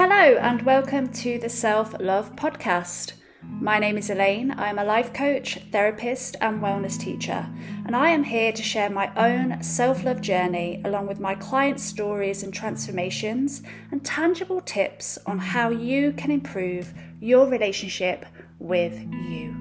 Hello, 0.00 0.38
and 0.38 0.62
welcome 0.62 1.08
to 1.14 1.40
the 1.40 1.48
Self 1.48 1.92
Love 1.98 2.36
Podcast. 2.36 3.14
My 3.42 3.80
name 3.80 3.98
is 3.98 4.08
Elaine. 4.08 4.52
I 4.52 4.68
am 4.68 4.78
a 4.78 4.84
life 4.84 5.12
coach, 5.12 5.58
therapist, 5.72 6.36
and 6.40 6.62
wellness 6.62 6.96
teacher, 6.96 7.48
and 7.84 7.96
I 7.96 8.10
am 8.10 8.22
here 8.22 8.52
to 8.52 8.62
share 8.62 8.90
my 8.90 9.12
own 9.16 9.60
self 9.60 10.04
love 10.04 10.20
journey 10.20 10.80
along 10.84 11.08
with 11.08 11.18
my 11.18 11.34
clients' 11.34 11.82
stories 11.82 12.44
and 12.44 12.54
transformations 12.54 13.62
and 13.90 14.04
tangible 14.04 14.60
tips 14.60 15.18
on 15.26 15.40
how 15.40 15.70
you 15.70 16.12
can 16.12 16.30
improve 16.30 16.94
your 17.18 17.48
relationship 17.48 18.24
with 18.60 18.96
you. 19.28 19.52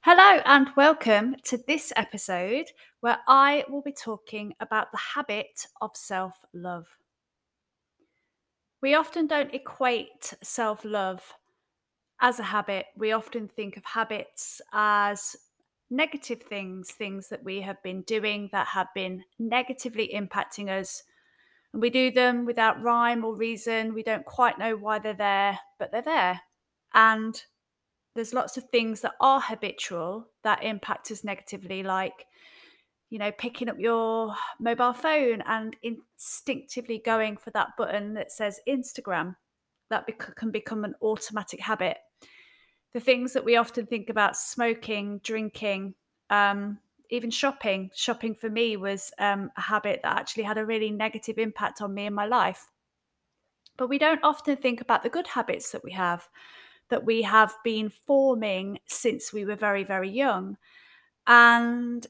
Hello, 0.00 0.40
and 0.46 0.70
welcome 0.74 1.34
to 1.44 1.58
this 1.66 1.92
episode 1.96 2.66
where 3.06 3.20
I 3.28 3.64
will 3.68 3.82
be 3.82 3.92
talking 3.92 4.52
about 4.58 4.90
the 4.90 4.98
habit 4.98 5.68
of 5.80 5.92
self 5.94 6.44
love. 6.52 6.98
We 8.82 8.96
often 8.96 9.28
don't 9.28 9.54
equate 9.54 10.34
self 10.42 10.84
love 10.84 11.22
as 12.20 12.40
a 12.40 12.42
habit. 12.42 12.86
We 12.96 13.12
often 13.12 13.46
think 13.46 13.76
of 13.76 13.84
habits 13.84 14.60
as 14.72 15.36
negative 15.88 16.42
things, 16.42 16.90
things 16.90 17.28
that 17.28 17.44
we 17.44 17.60
have 17.60 17.80
been 17.84 18.02
doing 18.02 18.48
that 18.50 18.66
have 18.66 18.88
been 18.92 19.22
negatively 19.38 20.10
impacting 20.12 20.68
us. 20.68 21.04
And 21.72 21.80
we 21.80 21.90
do 21.90 22.10
them 22.10 22.44
without 22.44 22.82
rhyme 22.82 23.24
or 23.24 23.36
reason. 23.36 23.94
We 23.94 24.02
don't 24.02 24.26
quite 24.26 24.58
know 24.58 24.74
why 24.74 24.98
they're 24.98 25.14
there, 25.14 25.60
but 25.78 25.92
they're 25.92 26.02
there. 26.02 26.40
And 26.92 27.40
there's 28.16 28.34
lots 28.34 28.56
of 28.56 28.64
things 28.70 29.02
that 29.02 29.14
are 29.20 29.40
habitual 29.40 30.26
that 30.42 30.64
impact 30.64 31.12
us 31.12 31.22
negatively, 31.22 31.84
like, 31.84 32.26
you 33.10 33.18
know, 33.18 33.32
picking 33.32 33.68
up 33.68 33.78
your 33.78 34.34
mobile 34.58 34.92
phone 34.92 35.42
and 35.46 35.76
instinctively 35.82 37.02
going 37.04 37.36
for 37.36 37.50
that 37.50 37.68
button 37.78 38.14
that 38.14 38.32
says 38.32 38.60
Instagram. 38.68 39.36
That 39.88 40.06
can 40.36 40.50
become 40.50 40.84
an 40.84 40.96
automatic 41.00 41.60
habit. 41.60 41.98
The 42.92 43.00
things 43.00 43.32
that 43.34 43.44
we 43.44 43.56
often 43.56 43.86
think 43.86 44.10
about 44.10 44.36
smoking, 44.36 45.20
drinking, 45.22 45.94
um, 46.30 46.78
even 47.10 47.30
shopping. 47.30 47.90
Shopping 47.94 48.34
for 48.34 48.50
me 48.50 48.76
was 48.76 49.12
um, 49.18 49.50
a 49.56 49.60
habit 49.60 50.00
that 50.02 50.16
actually 50.18 50.42
had 50.42 50.58
a 50.58 50.66
really 50.66 50.90
negative 50.90 51.38
impact 51.38 51.80
on 51.80 51.94
me 51.94 52.06
in 52.06 52.14
my 52.14 52.26
life. 52.26 52.70
But 53.76 53.88
we 53.88 53.98
don't 53.98 54.24
often 54.24 54.56
think 54.56 54.80
about 54.80 55.04
the 55.04 55.08
good 55.08 55.28
habits 55.28 55.70
that 55.70 55.84
we 55.84 55.92
have 55.92 56.28
that 56.88 57.04
we 57.04 57.22
have 57.22 57.54
been 57.64 57.88
forming 57.88 58.78
since 58.86 59.32
we 59.32 59.44
were 59.44 59.56
very, 59.56 59.84
very 59.84 60.10
young. 60.10 60.56
And 61.26 62.06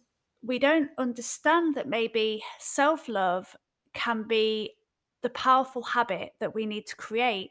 we 0.47 0.59
don't 0.59 0.91
understand 0.97 1.75
that 1.75 1.89
maybe 1.89 2.43
self 2.59 3.09
love 3.09 3.57
can 3.93 4.23
be 4.23 4.73
the 5.23 5.31
powerful 5.31 5.83
habit 5.83 6.35
that 6.39 6.55
we 6.55 6.67
need 6.67 6.87
to 6.87 6.97
create. 6.97 7.51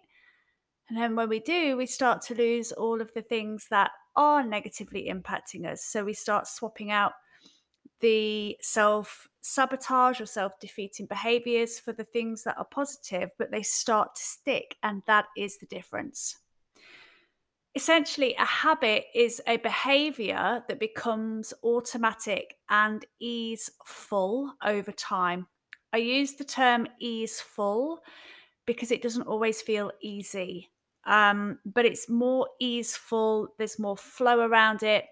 And 0.87 0.97
then 0.97 1.15
when 1.15 1.27
we 1.29 1.39
do, 1.39 1.75
we 1.75 1.87
start 1.87 2.21
to 2.23 2.35
lose 2.35 2.71
all 2.71 3.01
of 3.01 3.11
the 3.13 3.21
things 3.21 3.67
that 3.69 3.91
are 4.15 4.45
negatively 4.45 5.09
impacting 5.11 5.65
us. 5.65 5.83
So 5.83 6.05
we 6.05 6.13
start 6.13 6.47
swapping 6.47 6.91
out 6.91 7.13
the 7.99 8.57
self 8.61 9.27
sabotage 9.41 10.21
or 10.21 10.25
self 10.25 10.59
defeating 10.59 11.07
behaviors 11.07 11.79
for 11.79 11.91
the 11.91 12.03
things 12.03 12.43
that 12.43 12.57
are 12.57 12.65
positive, 12.65 13.29
but 13.37 13.51
they 13.51 13.63
start 13.63 14.15
to 14.15 14.21
stick. 14.21 14.77
And 14.83 15.01
that 15.07 15.25
is 15.35 15.57
the 15.57 15.65
difference 15.65 16.37
essentially 17.75 18.33
a 18.35 18.45
habit 18.45 19.05
is 19.13 19.41
a 19.47 19.57
behavior 19.57 20.63
that 20.67 20.79
becomes 20.79 21.53
automatic 21.63 22.55
and 22.69 23.05
easeful 23.19 24.53
over 24.63 24.91
time. 24.91 25.47
I 25.93 25.97
use 25.97 26.33
the 26.33 26.43
term 26.43 26.87
easeful 26.99 27.99
because 28.65 28.91
it 28.91 29.01
doesn't 29.01 29.27
always 29.27 29.61
feel 29.61 29.91
easy, 30.01 30.71
um, 31.05 31.59
but 31.65 31.85
it's 31.85 32.09
more 32.09 32.47
easeful, 32.59 33.49
there's 33.57 33.77
more 33.77 33.97
flow 33.97 34.39
around 34.39 34.81
it, 34.81 35.05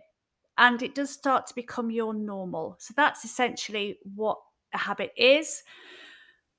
and 0.58 0.82
it 0.82 0.96
does 0.96 1.10
start 1.10 1.48
to 1.48 1.56
become 1.56 1.92
your 1.92 2.14
normal. 2.14 2.76
So 2.80 2.94
that's 2.96 3.26
essentially 3.26 4.00
what 4.16 4.40
a 4.74 4.78
habit 4.78 5.12
is 5.18 5.64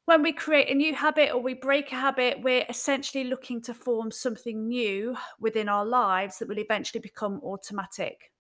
when 0.06 0.22
we 0.22 0.32
create 0.32 0.70
a 0.70 0.74
new 0.74 0.94
habit 0.94 1.32
or 1.32 1.40
we 1.40 1.54
break 1.54 1.90
a 1.90 1.96
habit, 1.96 2.42
we're 2.42 2.66
essentially 2.68 3.24
looking 3.24 3.62
to 3.62 3.74
form 3.74 4.10
something 4.10 4.68
new 4.68 5.16
within 5.40 5.68
our 5.68 5.86
lives 5.86 6.38
that 6.38 6.48
will 6.48 6.58
eventually 6.58 7.00
become 7.00 7.40
automatic. 7.42 8.30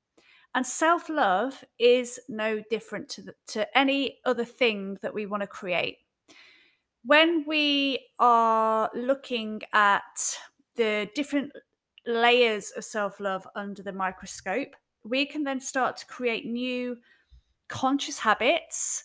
And 0.54 0.66
self 0.66 1.08
love 1.08 1.64
is 1.78 2.20
no 2.28 2.62
different 2.70 3.08
to, 3.10 3.22
the, 3.22 3.34
to 3.48 3.78
any 3.78 4.18
other 4.24 4.44
thing 4.44 4.98
that 5.02 5.14
we 5.14 5.26
want 5.26 5.42
to 5.42 5.46
create. 5.46 5.98
When 7.04 7.44
we 7.46 8.06
are 8.18 8.90
looking 8.94 9.62
at 9.72 10.38
the 10.76 11.08
different 11.14 11.52
layers 12.06 12.72
of 12.76 12.84
self 12.84 13.20
love 13.20 13.48
under 13.56 13.82
the 13.82 13.92
microscope, 13.92 14.76
we 15.02 15.26
can 15.26 15.44
then 15.44 15.60
start 15.60 15.96
to 15.98 16.06
create 16.06 16.46
new 16.46 16.98
conscious 17.68 18.18
habits 18.18 19.04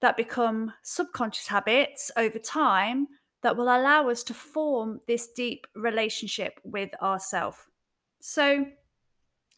that 0.00 0.16
become 0.16 0.72
subconscious 0.82 1.46
habits 1.46 2.10
over 2.16 2.38
time 2.38 3.08
that 3.42 3.56
will 3.56 3.64
allow 3.64 4.08
us 4.08 4.22
to 4.24 4.34
form 4.34 5.00
this 5.06 5.28
deep 5.28 5.66
relationship 5.74 6.60
with 6.64 6.90
ourselves. 7.00 7.58
So, 8.20 8.66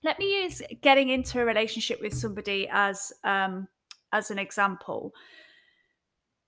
let 0.04 0.18
me 0.18 0.42
use 0.44 0.62
getting 0.80 1.08
into 1.08 1.40
a 1.40 1.44
relationship 1.44 2.00
with 2.00 2.14
somebody 2.14 2.68
as 2.70 3.12
um, 3.24 3.66
as 4.12 4.30
an 4.30 4.38
example. 4.38 5.12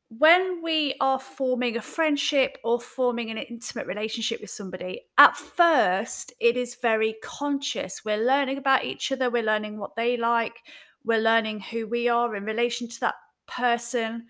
When 0.09 0.61
we 0.63 0.95
are 1.01 1.21
forming 1.21 1.77
a 1.77 1.83
friendship 1.83 2.59
or 2.65 2.81
forming 2.81 3.31
an 3.31 3.39
intimate 3.39 3.87
relationship 3.87 4.41
with 4.41 4.51
somebody, 4.51 5.03
at 5.19 5.37
first 5.37 6.33
it 6.41 6.57
is 6.57 6.75
very 6.75 7.15
conscious. 7.23 8.05
We're 8.05 8.25
learning 8.25 8.59
about 8.59 8.85
each 8.85 9.13
other, 9.13 9.31
we're 9.31 9.45
learning 9.45 9.79
what 9.79 9.95
they 9.95 10.17
like, 10.17 10.57
we're 11.05 11.21
learning 11.21 11.61
who 11.61 11.87
we 11.87 12.09
are 12.09 12.35
in 12.35 12.45
relation 12.45 12.89
to 12.89 13.01
that 13.01 13.15
person. 13.51 14.27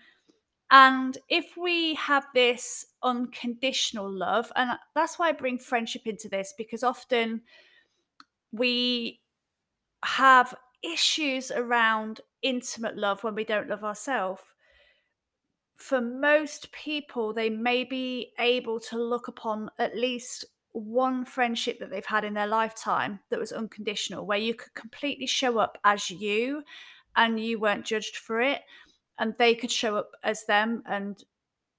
And 0.69 1.17
if 1.29 1.57
we 1.57 1.95
have 1.95 2.25
this 2.33 2.85
unconditional 3.03 4.09
love, 4.09 4.51
and 4.55 4.77
that's 4.95 5.19
why 5.19 5.29
I 5.29 5.33
bring 5.33 5.57
friendship 5.57 6.03
into 6.05 6.29
this, 6.29 6.53
because 6.57 6.83
often 6.83 7.41
we 8.51 9.19
have 10.03 10.55
issues 10.81 11.51
around 11.51 12.21
intimate 12.41 12.97
love 12.97 13.23
when 13.23 13.35
we 13.35 13.43
don't 13.43 13.69
love 13.69 13.83
ourselves. 13.83 14.41
For 15.75 15.99
most 15.99 16.71
people, 16.71 17.33
they 17.33 17.49
may 17.49 17.83
be 17.83 18.31
able 18.39 18.79
to 18.81 18.97
look 18.97 19.27
upon 19.27 19.69
at 19.77 19.97
least 19.97 20.45
one 20.73 21.25
friendship 21.25 21.79
that 21.79 21.89
they've 21.89 22.05
had 22.05 22.23
in 22.23 22.33
their 22.33 22.47
lifetime 22.47 23.19
that 23.29 23.39
was 23.39 23.51
unconditional, 23.51 24.25
where 24.25 24.37
you 24.37 24.53
could 24.53 24.73
completely 24.73 25.27
show 25.27 25.57
up 25.57 25.77
as 25.83 26.09
you 26.09 26.63
and 27.17 27.39
you 27.39 27.59
weren't 27.59 27.85
judged 27.85 28.15
for 28.15 28.39
it 28.39 28.61
and 29.21 29.35
they 29.37 29.53
could 29.53 29.71
show 29.71 29.95
up 29.95 30.09
as 30.23 30.45
them 30.45 30.81
and 30.87 31.23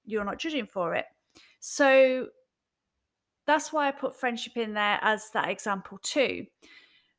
you're 0.05 0.23
not 0.23 0.39
judging 0.39 0.65
for 0.65 0.95
it. 0.95 1.05
So 1.59 2.29
that's 3.45 3.73
why 3.73 3.89
I 3.89 3.91
put 3.91 4.17
friendship 4.17 4.55
in 4.55 4.73
there 4.73 4.97
as 5.01 5.29
that 5.33 5.49
example 5.49 5.99
too. 6.01 6.45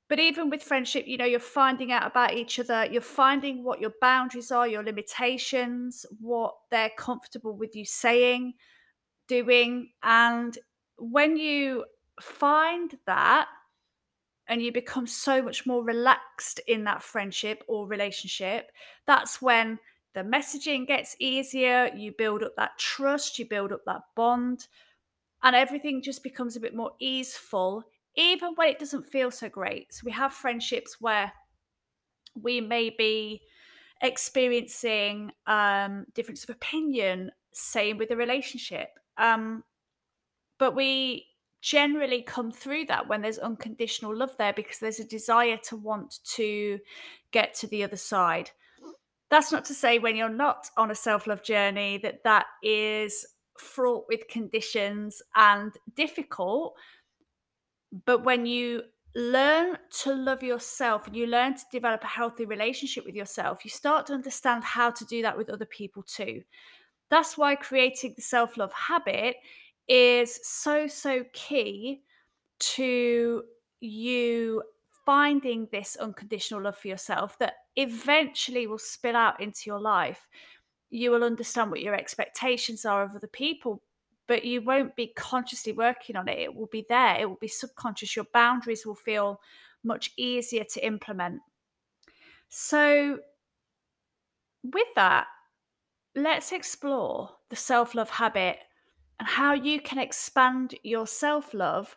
But 0.08 0.18
even 0.20 0.48
with 0.48 0.62
friendship, 0.62 1.06
you 1.06 1.18
know, 1.18 1.26
you're 1.26 1.40
finding 1.40 1.92
out 1.92 2.06
about 2.06 2.32
each 2.32 2.58
other, 2.58 2.86
you're 2.90 3.02
finding 3.02 3.62
what 3.62 3.82
your 3.82 3.92
boundaries 4.00 4.50
are, 4.50 4.66
your 4.66 4.82
limitations, 4.82 6.06
what 6.20 6.54
they're 6.70 6.92
comfortable 6.96 7.54
with 7.54 7.76
you 7.76 7.84
saying, 7.84 8.54
doing. 9.28 9.90
And 10.02 10.56
when 10.96 11.36
you 11.36 11.84
find 12.18 12.96
that 13.04 13.48
and 14.46 14.62
you 14.62 14.72
become 14.72 15.06
so 15.06 15.42
much 15.42 15.66
more 15.66 15.84
relaxed 15.84 16.60
in 16.66 16.84
that 16.84 17.02
friendship 17.02 17.62
or 17.68 17.86
relationship, 17.86 18.72
that's 19.06 19.42
when 19.42 19.78
the 20.14 20.22
messaging 20.22 20.86
gets 20.86 21.16
easier, 21.18 21.90
you 21.94 22.12
build 22.16 22.42
up 22.42 22.54
that 22.56 22.78
trust, 22.78 23.38
you 23.38 23.46
build 23.46 23.72
up 23.72 23.84
that 23.86 24.02
bond, 24.14 24.68
and 25.42 25.56
everything 25.56 26.02
just 26.02 26.22
becomes 26.22 26.56
a 26.56 26.60
bit 26.60 26.74
more 26.74 26.92
easeful, 27.00 27.84
even 28.16 28.54
when 28.54 28.68
it 28.68 28.78
doesn't 28.78 29.06
feel 29.06 29.30
so 29.30 29.48
great. 29.48 29.92
So 29.92 30.02
we 30.04 30.12
have 30.12 30.32
friendships 30.32 31.00
where 31.00 31.32
we 32.40 32.60
may 32.60 32.90
be 32.90 33.42
experiencing 34.00 35.32
um, 35.46 36.06
difference 36.14 36.44
of 36.44 36.50
opinion, 36.50 37.32
same 37.52 37.98
with 37.98 38.10
a 38.10 38.16
relationship. 38.16 38.88
Um, 39.18 39.64
but 40.58 40.76
we 40.76 41.26
generally 41.60 42.22
come 42.22 42.52
through 42.52 42.84
that 42.84 43.08
when 43.08 43.22
there's 43.22 43.38
unconditional 43.38 44.14
love 44.14 44.36
there 44.38 44.52
because 44.52 44.78
there's 44.78 45.00
a 45.00 45.04
desire 45.04 45.56
to 45.56 45.76
want 45.76 46.20
to 46.24 46.78
get 47.32 47.54
to 47.54 47.66
the 47.66 47.82
other 47.82 47.96
side 47.96 48.50
that's 49.34 49.52
not 49.52 49.64
to 49.64 49.74
say 49.74 49.98
when 49.98 50.16
you're 50.16 50.28
not 50.28 50.68
on 50.76 50.90
a 50.90 50.94
self-love 50.94 51.42
journey 51.42 51.98
that 51.98 52.22
that 52.24 52.46
is 52.62 53.26
fraught 53.58 54.04
with 54.08 54.28
conditions 54.28 55.20
and 55.34 55.72
difficult 55.94 56.74
but 58.04 58.24
when 58.24 58.46
you 58.46 58.82
learn 59.16 59.76
to 59.90 60.12
love 60.12 60.42
yourself 60.42 61.06
and 61.06 61.14
you 61.14 61.26
learn 61.26 61.54
to 61.54 61.62
develop 61.70 62.02
a 62.02 62.08
healthy 62.08 62.44
relationship 62.44 63.04
with 63.04 63.14
yourself 63.14 63.64
you 63.64 63.70
start 63.70 64.06
to 64.06 64.12
understand 64.12 64.64
how 64.64 64.90
to 64.90 65.04
do 65.06 65.22
that 65.22 65.36
with 65.36 65.50
other 65.50 65.66
people 65.66 66.02
too. 66.02 66.42
That's 67.10 67.38
why 67.38 67.54
creating 67.54 68.14
the 68.16 68.22
self 68.22 68.56
love 68.56 68.72
habit 68.72 69.36
is 69.88 70.40
so, 70.42 70.86
so 70.86 71.24
key 71.32 72.02
to 72.58 73.42
you 73.80 74.62
finding 75.04 75.68
this 75.70 75.96
unconditional 75.96 76.62
love 76.62 76.76
for 76.76 76.88
yourself 76.88 77.38
that 77.38 77.54
eventually 77.76 78.66
will 78.66 78.78
spill 78.78 79.16
out 79.16 79.40
into 79.40 79.62
your 79.66 79.80
life. 79.80 80.28
You 80.90 81.10
will 81.10 81.24
understand 81.24 81.70
what 81.70 81.82
your 81.82 81.94
expectations 81.94 82.84
are 82.84 83.02
of 83.02 83.14
other 83.14 83.26
people, 83.26 83.82
but 84.26 84.44
you 84.44 84.62
won't 84.62 84.96
be 84.96 85.08
consciously 85.16 85.72
working 85.72 86.16
on 86.16 86.28
it. 86.28 86.38
It 86.38 86.54
will 86.54 86.66
be 86.66 86.86
there, 86.88 87.16
it 87.20 87.28
will 87.28 87.38
be 87.40 87.48
subconscious. 87.48 88.14
Your 88.14 88.26
boundaries 88.32 88.86
will 88.86 88.94
feel 88.94 89.40
much 89.82 90.12
easier 90.16 90.64
to 90.64 90.86
implement. 90.86 91.40
So, 92.48 93.18
with 94.62 94.88
that, 94.94 95.26
let's 96.14 96.52
explore 96.52 97.30
the 97.50 97.56
self 97.56 97.94
love 97.94 98.10
habit 98.10 98.58
and 99.18 99.28
how 99.28 99.52
you 99.52 99.80
can 99.80 99.98
expand 99.98 100.74
your 100.82 101.06
self 101.06 101.52
love 101.54 101.96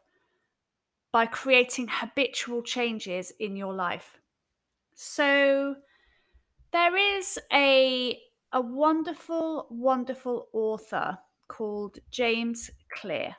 by 1.12 1.26
creating 1.26 1.88
habitual 1.90 2.62
changes 2.62 3.32
in 3.40 3.56
your 3.56 3.74
life. 3.74 4.18
So, 5.00 5.76
there 6.74 6.98
is 6.98 7.38
a, 7.54 8.20
a 8.52 8.60
wonderful, 8.60 9.68
wonderful 9.70 10.48
author 10.54 11.20
called 11.48 12.00
James 12.10 12.72
Clear, 12.92 13.36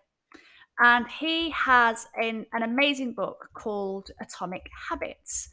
and 0.78 1.05
he 1.08 1.50
has 1.50 2.06
an, 2.14 2.46
an 2.52 2.62
amazing 2.62 3.12
book 3.14 3.49
called 3.55 4.12
Atomic 4.20 4.70
Habits. 4.88 5.49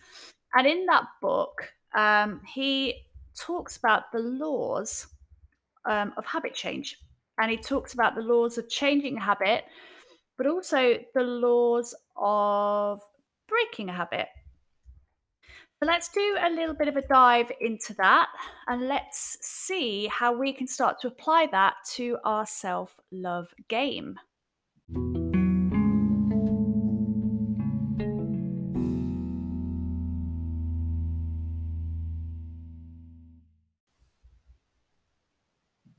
And 0.53 0.67
in 0.67 0.85
that 0.85 1.05
book, 1.23 1.73
um, 1.97 2.39
he 2.53 3.07
talks 3.35 3.77
about 3.77 4.11
the 4.11 4.19
laws 4.19 5.07
um, 5.85 6.13
of 6.17 6.25
habit 6.27 6.53
change. 6.53 6.99
And 7.39 7.49
he 7.49 7.57
talks 7.57 7.95
about 7.95 8.13
the 8.13 8.21
laws 8.21 8.59
of 8.59 8.69
changing 8.69 9.17
a 9.17 9.21
habit, 9.21 9.63
but 10.37 10.45
also 10.45 10.99
the 11.15 11.23
laws 11.23 11.95
of 12.15 13.01
breaking 13.47 13.89
a 13.89 13.93
habit. 13.93 14.27
Let's 15.85 16.09
do 16.09 16.35
a 16.41 16.49
little 16.49 16.73
bit 16.73 16.87
of 16.87 16.95
a 16.95 17.03
dive 17.03 17.51
into 17.61 17.93
that 17.99 18.29
and 18.67 18.87
let's 18.87 19.37
see 19.41 20.07
how 20.07 20.35
we 20.35 20.51
can 20.51 20.65
start 20.65 20.99
to 21.01 21.07
apply 21.07 21.47
that 21.51 21.75
to 21.91 22.17
our 22.23 22.47
self 22.47 22.99
love 23.11 23.53
game. 23.67 24.17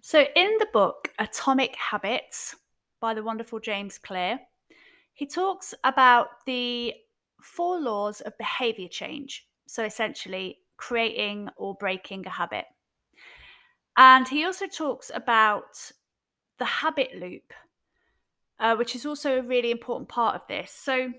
So, 0.00 0.26
in 0.34 0.56
the 0.58 0.66
book 0.72 1.12
Atomic 1.20 1.76
Habits 1.76 2.56
by 3.00 3.14
the 3.14 3.22
wonderful 3.22 3.60
James 3.60 3.98
Clear, 3.98 4.40
he 5.14 5.28
talks 5.28 5.74
about 5.84 6.44
the 6.44 6.92
four 7.40 7.78
laws 7.78 8.20
of 8.22 8.36
behavior 8.36 8.88
change. 8.88 9.45
So, 9.66 9.84
essentially, 9.84 10.60
creating 10.76 11.48
or 11.56 11.74
breaking 11.74 12.26
a 12.26 12.30
habit. 12.30 12.66
And 13.96 14.28
he 14.28 14.44
also 14.44 14.66
talks 14.66 15.10
about 15.14 15.92
the 16.58 16.64
habit 16.64 17.16
loop, 17.16 17.52
uh, 18.60 18.76
which 18.76 18.94
is 18.94 19.06
also 19.06 19.38
a 19.38 19.42
really 19.42 19.70
important 19.70 20.08
part 20.08 20.34
of 20.34 20.42
this. 20.48 20.70
So, 20.70 21.12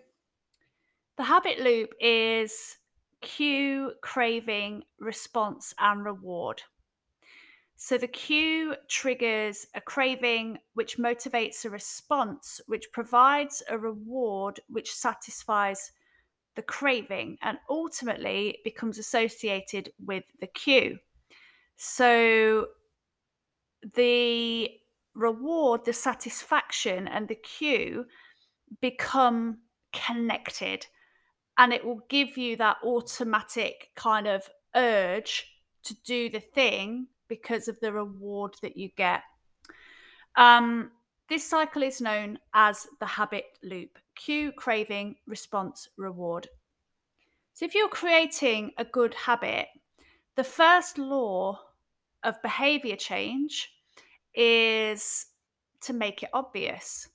the 1.17 1.23
habit 1.23 1.59
loop 1.59 1.93
is 1.99 2.77
cue, 3.21 3.93
craving, 4.01 4.83
response, 4.99 5.73
and 5.79 6.05
reward. 6.05 6.61
So 7.79 7.97
the 7.97 8.07
cue 8.07 8.75
triggers 8.87 9.67
a 9.75 9.81
craving, 9.81 10.57
which 10.73 10.97
motivates 10.97 11.63
a 11.63 11.69
response, 11.69 12.59
which 12.65 12.91
provides 12.91 13.61
a 13.69 13.77
reward, 13.77 14.59
which 14.67 14.91
satisfies 14.91 15.91
the 16.57 16.61
craving 16.63 17.37
and 17.41 17.57
ultimately 17.69 18.59
becomes 18.65 18.97
associated 18.97 19.89
with 20.03 20.25
the 20.41 20.47
cue. 20.47 20.97
So 21.77 22.67
the 23.95 24.69
reward, 25.15 25.85
the 25.85 25.93
satisfaction, 25.93 27.07
and 27.07 27.29
the 27.29 27.35
cue 27.35 28.05
become 28.81 29.59
connected 29.93 30.85
and 31.57 31.73
it 31.73 31.83
will 31.83 32.01
give 32.09 32.37
you 32.37 32.55
that 32.57 32.77
automatic 32.83 33.89
kind 33.95 34.27
of 34.27 34.47
urge 34.75 35.47
to 35.83 35.95
do 36.05 36.29
the 36.29 36.39
thing 36.39 37.07
because 37.27 37.67
of 37.67 37.79
the 37.79 37.91
reward 37.91 38.55
that 38.61 38.77
you 38.77 38.89
get. 38.95 39.21
Um, 40.35 40.91
this 41.29 41.49
cycle 41.49 41.83
is 41.83 41.99
known 41.99 42.39
as 42.53 42.87
the 42.99 43.05
habit 43.05 43.45
loop 43.63 43.97
cue, 44.17 44.51
craving, 44.51 45.15
response, 45.25 45.89
reward. 45.97 46.47
So, 47.53 47.65
if 47.65 47.73
you're 47.73 47.89
creating 47.89 48.71
a 48.77 48.85
good 48.85 49.13
habit, 49.13 49.67
the 50.35 50.43
first 50.43 50.97
law 50.97 51.59
of 52.23 52.41
behavior 52.41 52.95
change 52.95 53.71
is 54.35 55.27
to 55.81 55.93
make 55.93 56.23
it 56.23 56.29
obvious. 56.33 57.07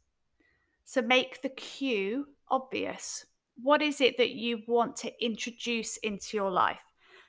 So, 0.84 1.02
make 1.02 1.42
the 1.42 1.50
cue 1.50 2.28
obvious. 2.48 3.26
What 3.62 3.82
is 3.82 4.00
it 4.00 4.16
that 4.16 4.30
you 4.30 4.62
want 4.66 4.96
to 4.96 5.24
introduce 5.24 5.98
into 5.98 6.36
your 6.36 6.50
life? 6.50 6.82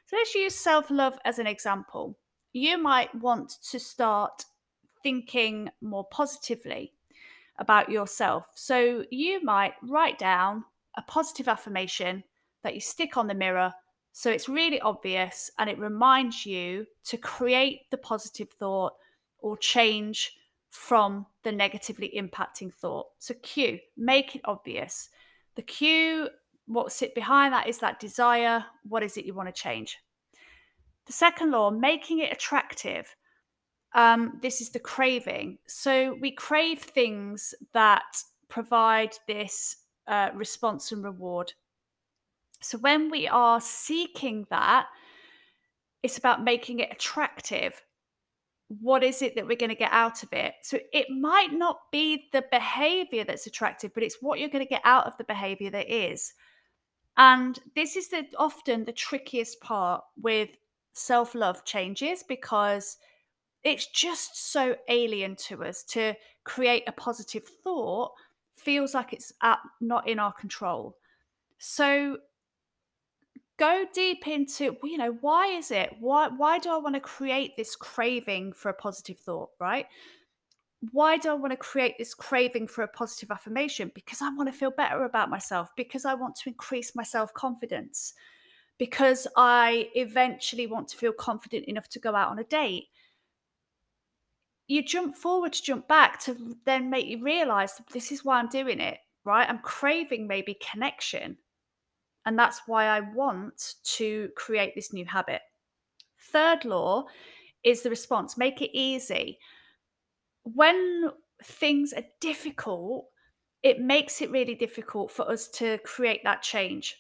So, 0.06 0.16
let's 0.16 0.34
use 0.34 0.56
self 0.56 0.90
love 0.90 1.18
as 1.26 1.40
an 1.40 1.48
example 1.48 2.18
you 2.54 2.78
might 2.78 3.14
want 3.16 3.50
to 3.72 3.80
start 3.80 4.46
thinking 5.02 5.70
more 5.82 6.06
positively 6.06 6.94
about 7.58 7.90
yourself. 7.90 8.48
So 8.56 9.06
you 9.12 9.44
might 9.44 9.74
write 9.82 10.18
down 10.18 10.66
a 10.98 11.02
positive 11.02 11.48
affirmation 11.48 12.24
that 12.64 12.74
you 12.74 12.82
stick 12.82 13.18
on 13.18 13.28
the 13.28 13.34
mirror 13.34 13.74
so 14.16 14.30
it's 14.30 14.48
really 14.48 14.80
obvious 14.80 15.50
and 15.58 15.70
it 15.70 15.80
reminds 15.80 16.46
you 16.46 16.86
to 17.06 17.18
create 17.18 17.90
the 17.90 17.98
positive 17.98 18.50
thought 18.52 18.94
or 19.40 19.58
change 19.58 20.34
from 20.70 21.26
the 21.44 21.52
negatively 21.52 22.14
impacting 22.16 22.72
thought. 22.72 23.08
So, 23.18 23.34
cue, 23.42 23.80
make 23.98 24.36
it 24.36 24.42
obvious. 24.46 25.10
The 25.56 25.64
cue, 25.64 26.30
what 26.68 26.92
sit 26.92 27.16
behind 27.16 27.54
that 27.54 27.68
is 27.68 27.80
that 27.80 28.00
desire. 28.00 28.66
What 28.88 29.02
is 29.02 29.18
it 29.18 29.26
you 29.26 29.34
want 29.34 29.54
to 29.54 29.62
change? 29.62 29.98
The 31.08 31.14
second 31.14 31.50
law, 31.50 31.72
making 31.72 32.20
it 32.20 32.32
attractive. 32.32 33.16
Um, 33.96 34.40
this 34.42 34.60
is 34.62 34.70
the 34.72 34.80
craving. 34.80 35.60
So 35.68 36.18
we 36.20 36.32
crave 36.32 36.80
things 36.80 37.54
that 37.74 38.24
provide 38.50 39.16
this 39.28 39.78
uh, 40.08 40.30
response 40.34 40.92
and 40.92 41.04
reward. 41.04 41.54
So 42.62 42.78
when 42.78 43.12
we 43.12 43.28
are 43.28 43.62
seeking 43.62 44.48
that, 44.50 44.88
it's 46.02 46.18
about 46.18 46.44
making 46.44 46.80
it 46.80 46.92
attractive. 46.92 47.82
What 48.68 49.04
is 49.04 49.22
it 49.22 49.36
that 49.36 49.48
we're 49.48 49.58
going 49.58 49.70
to 49.70 49.76
get 49.76 49.92
out 49.92 50.24
of 50.24 50.34
it? 50.34 50.56
So 50.62 50.80
it 50.92 51.10
might 51.10 51.54
not 51.54 51.80
be 51.92 52.30
the 52.32 52.44
behavior 52.52 53.24
that's 53.24 53.48
attractive, 53.48 53.94
but 53.94 54.04
it's 54.04 54.18
what 54.22 54.40
you're 54.40 54.50
going 54.50 54.66
to 54.66 54.70
get 54.70 54.82
out 54.84 55.06
of 55.06 55.18
the 55.18 55.24
behavior 55.24 55.70
that 55.70 55.94
is. 55.94 56.34
And 57.18 57.60
this 57.76 57.96
is 57.96 58.10
the 58.10 58.26
often 58.38 58.86
the 58.86 58.94
trickiest 58.94 59.62
part 59.62 60.04
with 60.20 60.50
self 60.94 61.36
love 61.36 61.64
changes 61.64 62.24
because 62.24 62.98
it's 63.64 63.88
just 63.88 64.52
so 64.52 64.76
alien 64.90 65.36
to 65.36 65.64
us 65.64 65.84
to 65.84 66.14
create 66.44 66.84
a 66.88 66.92
positive 66.92 67.44
thought 67.64 68.12
feels 68.56 68.94
like 68.94 69.14
it's 69.14 69.32
not 69.82 70.08
in 70.08 70.20
our 70.20 70.34
control. 70.34 70.98
So 71.58 72.18
go 73.58 73.86
deep 73.94 74.28
into 74.28 74.76
you 74.84 74.98
know 74.98 75.16
why 75.22 75.46
is 75.46 75.70
it 75.70 75.96
why 76.00 76.28
why 76.28 76.58
do 76.58 76.72
I 76.72 76.78
want 76.78 76.96
to 76.96 77.00
create 77.00 77.56
this 77.56 77.76
craving 77.76 78.54
for 78.54 78.70
a 78.70 78.74
positive 78.74 79.18
thought, 79.20 79.50
right? 79.60 79.86
Why 80.92 81.18
do 81.18 81.30
I 81.30 81.34
want 81.34 81.52
to 81.52 81.58
create 81.58 81.98
this 81.98 82.14
craving 82.14 82.68
for 82.68 82.84
a 82.84 82.88
positive 82.90 83.32
affirmation? 83.32 83.92
Because 83.96 84.22
I 84.22 84.30
want 84.36 84.52
to 84.52 84.58
feel 84.58 84.72
better 84.72 85.06
about 85.06 85.30
myself, 85.30 85.70
because 85.78 86.04
I 86.04 86.14
want 86.14 86.36
to 86.36 86.50
increase 86.50 86.94
my 86.94 87.04
self 87.04 87.34
confidence 87.34 88.14
because 88.78 89.28
I 89.38 89.90
eventually 89.96 90.68
want 90.68 90.88
to 90.90 90.98
feel 90.98 91.14
confident 91.14 91.66
enough 91.66 91.88
to 91.90 92.00
go 92.00 92.16
out 92.16 92.32
on 92.32 92.40
a 92.40 92.44
date. 92.44 92.88
You 94.68 94.84
jump 94.84 95.16
forward 95.16 95.54
to 95.54 95.62
jump 95.62 95.88
back 95.88 96.20
to 96.22 96.56
then 96.66 96.90
make 96.90 97.06
you 97.06 97.22
realize 97.22 97.80
this 97.92 98.12
is 98.12 98.24
why 98.24 98.40
I'm 98.40 98.48
doing 98.48 98.80
it, 98.80 99.00
right? 99.26 99.48
I'm 99.48 99.60
craving 99.60 100.28
maybe 100.28 100.58
connection. 100.72 101.38
And 102.26 102.40
that's 102.40 102.62
why 102.66 102.86
I 102.86 103.02
want 103.02 103.76
to 103.96 104.30
create 104.38 104.74
this 104.76 104.94
new 104.94 105.06
habit. 105.06 105.42
Third 106.32 106.64
law 106.64 107.06
is 107.64 107.82
the 107.82 107.90
response 107.90 108.38
make 108.38 108.62
it 108.62 108.76
easy. 108.78 109.40
When 110.44 111.10
things 111.44 111.94
are 111.94 112.04
difficult, 112.22 113.08
it 113.62 113.80
makes 113.80 114.22
it 114.22 114.32
really 114.32 114.56
difficult 114.56 115.12
for 115.12 115.30
us 115.30 115.48
to 115.50 115.78
create 115.80 116.22
that 116.24 116.42
change 116.42 116.98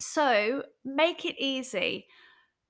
so 0.00 0.62
make 0.84 1.24
it 1.24 1.36
easy. 1.38 2.06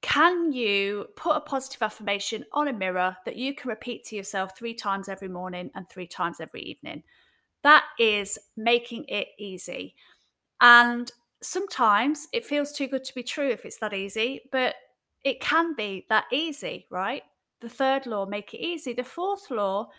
Can 0.01 0.53
you 0.53 1.07
put 1.17 1.37
a 1.37 1.41
positive 1.41 1.83
affirmation 1.83 2.45
on 2.53 2.69
a 2.69 2.73
mirror 2.73 3.17
that 3.25 3.37
you 3.37 3.55
can 3.55 3.69
repeat 3.69 4.05
to 4.05 4.17
yourself 4.17 4.57
three 4.57 4.75
times 4.75 5.09
every 5.09 5.29
morning 5.29 5.71
and 5.75 5.89
three 5.89 6.07
times 6.07 6.41
every 6.41 6.63
evening? 6.63 7.03
That 7.65 7.85
is 7.99 8.39
making 8.57 9.07
it 9.09 9.29
easy. 9.39 9.95
And 10.61 11.11
sometimes 11.43 12.29
it 12.33 12.47
feels 12.47 12.73
too 12.73 12.87
good 12.87 13.05
to 13.05 13.15
be 13.15 13.23
true 13.23 13.49
if 13.49 13.65
it's 13.65 13.79
that 13.79 13.95
easy, 13.95 14.43
but 14.53 14.77
it 15.25 15.41
can 15.41 15.75
be 15.75 16.07
that 16.09 16.25
easy, 16.33 16.87
right? 16.91 17.23
The 17.61 17.69
third 17.69 18.07
law, 18.07 18.25
make 18.27 18.55
it 18.55 18.65
easy. 18.65 18.93
The 18.93 19.05
fourth 19.05 19.51
law 19.51 19.91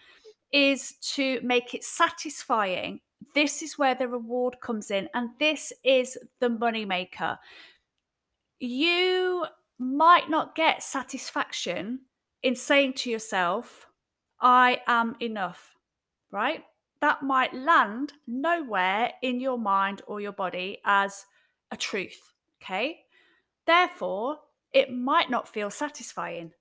is 0.53 0.93
to 1.13 1.39
make 1.43 1.73
it 1.73 1.83
satisfying. 1.83 3.01
This 3.35 3.61
is 3.61 3.77
where 3.77 3.95
the 3.95 4.07
reward 4.07 4.61
comes 4.61 4.91
in, 4.91 5.09
and 5.13 5.31
this 5.39 5.73
is 5.83 6.17
the 6.39 6.49
money 6.49 6.85
maker. 6.85 7.37
You 8.59 9.45
might 9.79 10.29
not 10.29 10.55
get 10.55 10.83
satisfaction 10.83 12.01
in 12.43 12.55
saying 12.55 12.93
to 12.93 13.09
yourself, 13.09 13.87
I 14.41 14.81
am 14.87 15.15
enough, 15.21 15.75
right? 16.31 16.63
That 17.01 17.23
might 17.23 17.53
land 17.53 18.13
nowhere 18.27 19.13
in 19.21 19.39
your 19.39 19.57
mind 19.57 20.01
or 20.05 20.19
your 20.19 20.33
body 20.33 20.79
as 20.85 21.25
a 21.71 21.77
truth, 21.77 22.33
okay? 22.61 22.99
Therefore, 23.65 24.39
it 24.73 24.93
might 24.93 25.29
not 25.29 25.47
feel 25.47 25.69
satisfying 25.69 26.51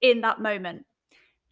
in 0.00 0.20
that 0.22 0.40
moment. 0.40 0.86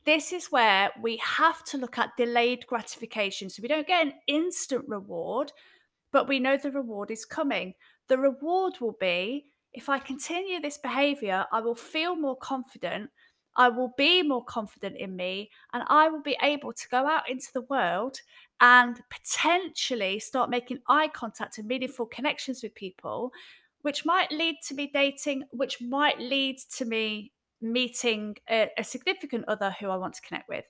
This 0.05 0.33
is 0.33 0.53
where 0.53 0.91
we 1.01 1.17
have 1.19 1.65
to 1.65 1.79
look 1.79 1.97
at 1.97 2.17
delayed 2.17 2.67
gratification. 2.67 3.49
So 3.49 3.63
we 3.63 3.69
don't 3.69 3.87
get 3.87 4.05
an 4.05 4.15
instant 4.27 4.85
reward, 4.87 5.53
but 6.13 6.29
we 6.29 6.41
know 6.41 6.57
the 6.57 6.71
reward 6.71 7.11
is 7.11 7.25
coming. 7.25 7.75
The 8.09 8.19
reward 8.19 8.75
will 8.81 8.97
be 9.01 9.47
if 9.75 9.89
I 9.89 9.99
continue 9.99 10.61
this 10.61 10.79
behavior, 10.79 11.45
I 11.53 11.61
will 11.61 11.75
feel 11.75 12.17
more 12.17 12.37
confident. 12.37 13.11
I 13.57 13.69
will 13.69 13.93
be 13.97 14.23
more 14.23 14.45
confident 14.45 14.97
in 14.97 15.15
me, 15.15 15.51
and 15.73 15.85
I 15.89 16.09
will 16.09 16.23
be 16.23 16.37
able 16.43 16.73
to 16.73 16.89
go 16.89 17.07
out 17.07 17.29
into 17.29 17.53
the 17.53 17.63
world 17.63 18.21
and 18.61 19.01
potentially 19.11 20.19
start 20.19 20.51
making 20.51 20.79
eye 20.89 21.09
contact 21.09 21.59
and 21.59 21.69
meaningful 21.69 22.07
connections 22.07 22.63
with 22.63 22.75
people, 22.75 23.33
which 23.83 24.05
might 24.05 24.31
lead 24.33 24.57
to 24.69 24.75
me 24.75 24.91
dating, 24.93 25.45
which 25.51 25.81
might 25.81 26.19
lead 26.19 26.59
to 26.77 26.85
me 26.85 27.33
meeting 27.61 28.37
a, 28.51 28.71
a 28.79 28.85
significant 28.85 29.45
other 29.49 29.75
who 29.79 29.89
I 29.89 29.97
want 29.97 30.15
to 30.15 30.23
connect 30.23 30.49
with. 30.49 30.65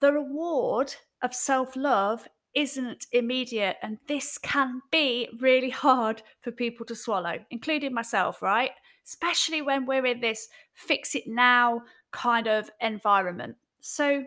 The 0.00 0.12
reward 0.12 0.94
of 1.22 1.34
self 1.34 1.74
love 1.74 2.28
isn't 2.58 3.06
immediate, 3.12 3.76
and 3.82 3.98
this 4.08 4.36
can 4.36 4.82
be 4.90 5.28
really 5.38 5.70
hard 5.70 6.22
for 6.40 6.50
people 6.50 6.84
to 6.86 6.94
swallow, 6.94 7.38
including 7.50 7.94
myself, 7.94 8.42
right? 8.42 8.72
Especially 9.06 9.62
when 9.62 9.86
we're 9.86 10.06
in 10.06 10.20
this 10.20 10.48
fix 10.74 11.14
it 11.14 11.28
now 11.28 11.82
kind 12.10 12.48
of 12.48 12.68
environment. 12.80 13.54
So 13.80 14.24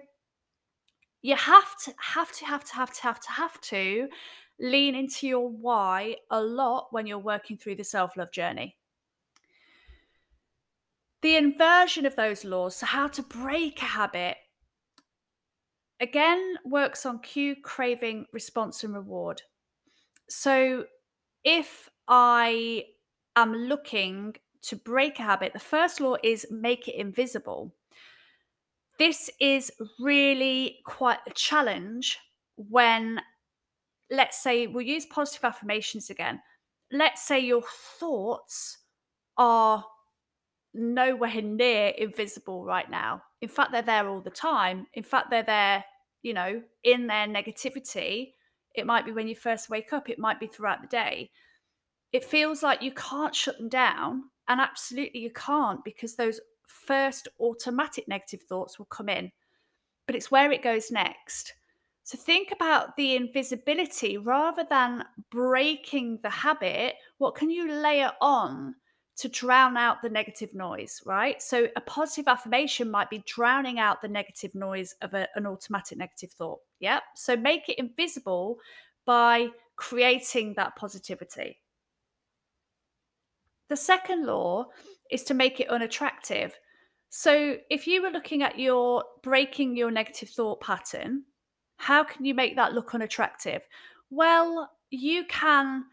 you 1.21 1.35
have 1.35 1.77
to, 1.83 1.93
have 1.99 2.31
to, 2.31 2.45
have 2.45 2.63
to, 2.63 2.73
have 2.75 2.93
to, 2.93 3.01
have 3.01 3.19
to, 3.19 3.31
have 3.31 3.61
to 3.61 4.07
lean 4.61 4.95
into 4.95 5.27
your 5.27 5.49
why 5.49 6.15
a 6.29 6.41
lot 6.41 6.87
when 6.91 7.05
you're 7.05 7.19
working 7.19 7.57
through 7.57 7.75
the 7.75 7.83
self 7.83 8.15
love 8.15 8.31
journey. 8.31 8.77
The 11.21 11.35
inversion 11.35 12.05
of 12.05 12.15
those 12.15 12.45
laws, 12.45 12.77
so 12.77 12.85
how 12.85 13.09
to 13.09 13.21
break 13.21 13.81
a 13.81 13.85
habit, 13.85 14.37
again 16.01 16.55
works 16.65 17.05
on 17.05 17.19
cue, 17.19 17.55
craving, 17.55 18.25
response, 18.33 18.83
and 18.83 18.93
reward. 18.93 19.41
So 20.29 20.85
if 21.43 21.89
I 22.07 22.85
am 23.35 23.53
looking 23.53 24.35
to 24.63 24.75
break 24.75 25.19
a 25.19 25.23
habit, 25.23 25.53
the 25.53 25.59
first 25.59 26.01
law 26.01 26.15
is 26.23 26.45
make 26.51 26.87
it 26.87 26.95
invisible. 26.95 27.73
This 28.99 29.29
is 29.39 29.71
really 29.99 30.79
quite 30.85 31.19
a 31.27 31.31
challenge 31.31 32.19
when, 32.55 33.19
let's 34.11 34.41
say, 34.43 34.67
we'll 34.67 34.85
use 34.85 35.05
positive 35.05 35.43
affirmations 35.43 36.09
again. 36.09 36.39
Let's 36.91 37.23
say 37.25 37.39
your 37.39 37.63
thoughts 37.99 38.77
are 39.37 39.83
nowhere 40.73 41.41
near 41.41 41.87
invisible 41.97 42.63
right 42.63 42.89
now. 42.89 43.23
In 43.41 43.49
fact, 43.49 43.71
they're 43.71 43.81
there 43.81 44.07
all 44.07 44.21
the 44.21 44.29
time. 44.29 44.85
In 44.93 45.03
fact, 45.03 45.29
they're 45.31 45.41
there, 45.41 45.83
you 46.23 46.33
know, 46.33 46.61
in 46.83 47.07
their 47.07 47.27
negativity. 47.27 48.33
It 48.73 48.85
might 48.85 49.05
be 49.05 49.11
when 49.11 49.27
you 49.27 49.35
first 49.35 49.69
wake 49.69 49.93
up, 49.93 50.09
it 50.09 50.19
might 50.19 50.39
be 50.39 50.47
throughout 50.47 50.81
the 50.81 50.87
day. 50.87 51.31
It 52.11 52.23
feels 52.23 52.63
like 52.63 52.81
you 52.81 52.91
can't 52.91 53.35
shut 53.35 53.57
them 53.57 53.69
down. 53.69 54.23
And 54.47 54.59
absolutely, 54.59 55.21
you 55.21 55.31
can't 55.31 55.83
because 55.83 56.15
those 56.15 56.39
first 56.67 57.27
automatic 57.39 58.07
negative 58.07 58.41
thoughts 58.43 58.77
will 58.77 58.85
come 58.85 59.09
in. 59.09 59.31
But 60.07 60.15
it's 60.15 60.31
where 60.31 60.51
it 60.51 60.63
goes 60.63 60.91
next. 60.91 61.53
So 62.03 62.17
think 62.17 62.51
about 62.51 62.95
the 62.97 63.15
invisibility 63.15 64.17
rather 64.17 64.65
than 64.69 65.05
breaking 65.29 66.19
the 66.23 66.29
habit. 66.29 66.95
What 67.19 67.35
can 67.35 67.49
you 67.49 67.71
layer 67.71 68.11
on 68.19 68.75
to 69.21 69.29
drown 69.29 69.77
out 69.77 70.01
the 70.01 70.09
negative 70.09 70.55
noise, 70.55 70.99
right? 71.05 71.39
So 71.39 71.67
a 71.75 71.81
positive 71.81 72.27
affirmation 72.27 72.89
might 72.89 73.09
be 73.09 73.23
drowning 73.27 73.77
out 73.77 74.01
the 74.01 74.07
negative 74.07 74.55
noise 74.55 74.95
of 75.03 75.13
a, 75.13 75.27
an 75.35 75.45
automatic 75.45 75.99
negative 75.99 76.31
thought. 76.31 76.59
Yeah. 76.79 77.01
So 77.15 77.37
make 77.37 77.69
it 77.69 77.77
invisible 77.77 78.57
by 79.05 79.49
creating 79.75 80.55
that 80.55 80.75
positivity. 80.75 81.59
The 83.69 83.77
second 83.77 84.25
law 84.25 84.65
is 85.11 85.23
to 85.25 85.35
make 85.35 85.59
it 85.59 85.69
unattractive. 85.69 86.57
So 87.09 87.57
if 87.69 87.85
you 87.85 88.01
were 88.01 88.09
looking 88.09 88.41
at 88.41 88.57
your 88.57 89.03
breaking 89.21 89.77
your 89.77 89.91
negative 89.91 90.29
thought 90.29 90.61
pattern, 90.61 91.25
how 91.77 92.03
can 92.03 92.25
you 92.25 92.33
make 92.33 92.55
that 92.55 92.73
look 92.73 92.95
unattractive? 92.95 93.67
Well, 94.09 94.71
you 94.89 95.25
can 95.25 95.85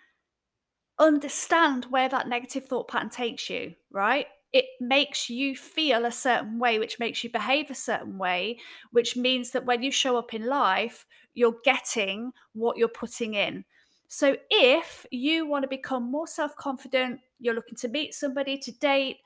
understand 0.99 1.87
where 1.87 2.09
that 2.09 2.29
negative 2.29 2.67
thought 2.67 2.89
pattern 2.89 3.11
takes 3.11 3.49
you, 3.49 3.75
right? 3.91 4.27
It 4.53 4.65
makes 4.81 5.29
you 5.29 5.55
feel 5.55 6.05
a 6.05 6.13
certain 6.13 6.59
way, 6.59 6.79
which 6.79 6.99
makes 6.99 7.23
you 7.23 7.31
behave 7.31 7.71
a 7.71 7.75
certain 7.75 8.19
way, 8.19 8.59
which 8.93 9.17
means 9.17 9.51
that 9.51 9.67
when 9.67 9.83
you 9.83 9.93
show 9.93 10.17
up 10.17 10.33
in 10.33 10.47
life, 10.47 11.07
you're 11.35 11.57
getting 11.65 12.33
what 12.55 12.77
you're 12.77 12.89
putting 12.89 13.35
in. 13.35 13.65
So 14.09 14.37
if 14.51 15.05
you 15.11 15.47
want 15.47 15.65
to 15.65 15.69
become 15.69 16.11
more 16.11 16.27
self 16.27 16.57
confident, 16.57 17.21
you're 17.39 17.55
looking 17.55 17.77
to 17.77 17.89
meet 17.89 18.15
somebody, 18.15 18.57
to 18.59 18.73
date, 18.73 19.19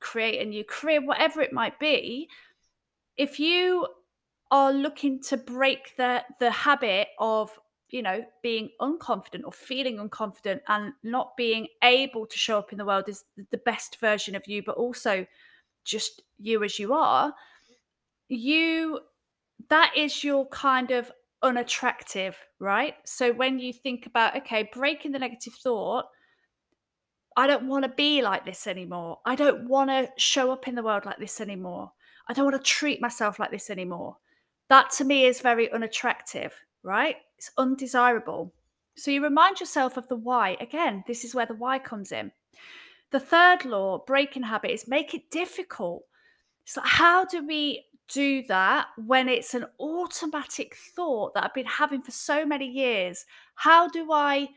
create 0.00 0.44
a 0.44 0.48
new 0.50 0.64
career, 0.64 1.04
whatever 1.04 1.40
it 1.40 1.52
might 1.52 1.78
be, 1.78 2.28
if 3.16 3.38
you 3.38 3.86
are 4.50 4.72
looking 4.72 5.20
to 5.20 5.36
break 5.36 5.96
the 5.96 6.24
the 6.40 6.50
habit 6.50 7.08
of 7.18 7.58
you 7.90 8.02
know, 8.02 8.24
being 8.42 8.70
unconfident 8.80 9.44
or 9.44 9.52
feeling 9.52 9.96
unconfident 9.96 10.60
and 10.68 10.92
not 11.02 11.36
being 11.36 11.68
able 11.82 12.26
to 12.26 12.38
show 12.38 12.58
up 12.58 12.72
in 12.72 12.78
the 12.78 12.84
world 12.84 13.08
is 13.08 13.24
the 13.50 13.58
best 13.58 13.98
version 14.00 14.34
of 14.34 14.46
you, 14.46 14.62
but 14.64 14.76
also 14.76 15.26
just 15.84 16.22
you 16.38 16.62
as 16.64 16.78
you 16.78 16.92
are, 16.92 17.34
you 18.28 19.00
that 19.70 19.92
is 19.96 20.22
your 20.22 20.46
kind 20.48 20.90
of 20.90 21.10
unattractive, 21.42 22.36
right? 22.60 22.94
So 23.04 23.32
when 23.32 23.58
you 23.58 23.72
think 23.72 24.06
about, 24.06 24.36
okay, 24.36 24.68
breaking 24.72 25.12
the 25.12 25.18
negative 25.18 25.54
thought, 25.54 26.06
I 27.36 27.46
don't 27.46 27.68
want 27.68 27.84
to 27.84 27.90
be 27.90 28.22
like 28.22 28.44
this 28.44 28.66
anymore. 28.66 29.18
I 29.24 29.34
don't 29.34 29.68
want 29.68 29.90
to 29.90 30.10
show 30.16 30.52
up 30.52 30.68
in 30.68 30.74
the 30.74 30.82
world 30.82 31.04
like 31.04 31.18
this 31.18 31.40
anymore. 31.40 31.92
I 32.28 32.34
don't 32.34 32.44
want 32.44 32.56
to 32.56 32.70
treat 32.70 33.00
myself 33.00 33.38
like 33.38 33.50
this 33.50 33.70
anymore. 33.70 34.16
That 34.68 34.90
to 34.92 35.04
me 35.04 35.24
is 35.24 35.40
very 35.40 35.70
unattractive 35.70 36.52
right? 36.82 37.16
It's 37.38 37.50
undesirable. 37.56 38.52
So 38.96 39.12
you 39.12 39.22
remind 39.22 39.60
yourself 39.60 39.96
of 39.96 40.08
the 40.08 40.16
why. 40.16 40.56
Again, 40.60 41.04
this 41.06 41.24
is 41.24 41.34
where 41.34 41.46
the 41.46 41.54
why 41.54 41.78
comes 41.78 42.10
in. 42.10 42.32
The 43.10 43.20
third 43.20 43.64
law, 43.64 44.02
breaking 44.04 44.42
habit, 44.42 44.72
is 44.72 44.88
make 44.88 45.14
it 45.14 45.30
difficult. 45.30 46.02
So, 46.64 46.82
how 46.84 47.24
do 47.24 47.46
we 47.46 47.86
do 48.12 48.42
that 48.48 48.88
when 48.96 49.28
it's 49.28 49.54
an 49.54 49.66
automatic 49.80 50.76
thought 50.96 51.32
that 51.34 51.44
I've 51.44 51.54
been 51.54 51.64
having 51.64 52.02
for 52.02 52.10
so 52.10 52.44
many 52.44 52.66
years? 52.66 53.24
How 53.54 53.88
do 53.88 54.12
I 54.12 54.48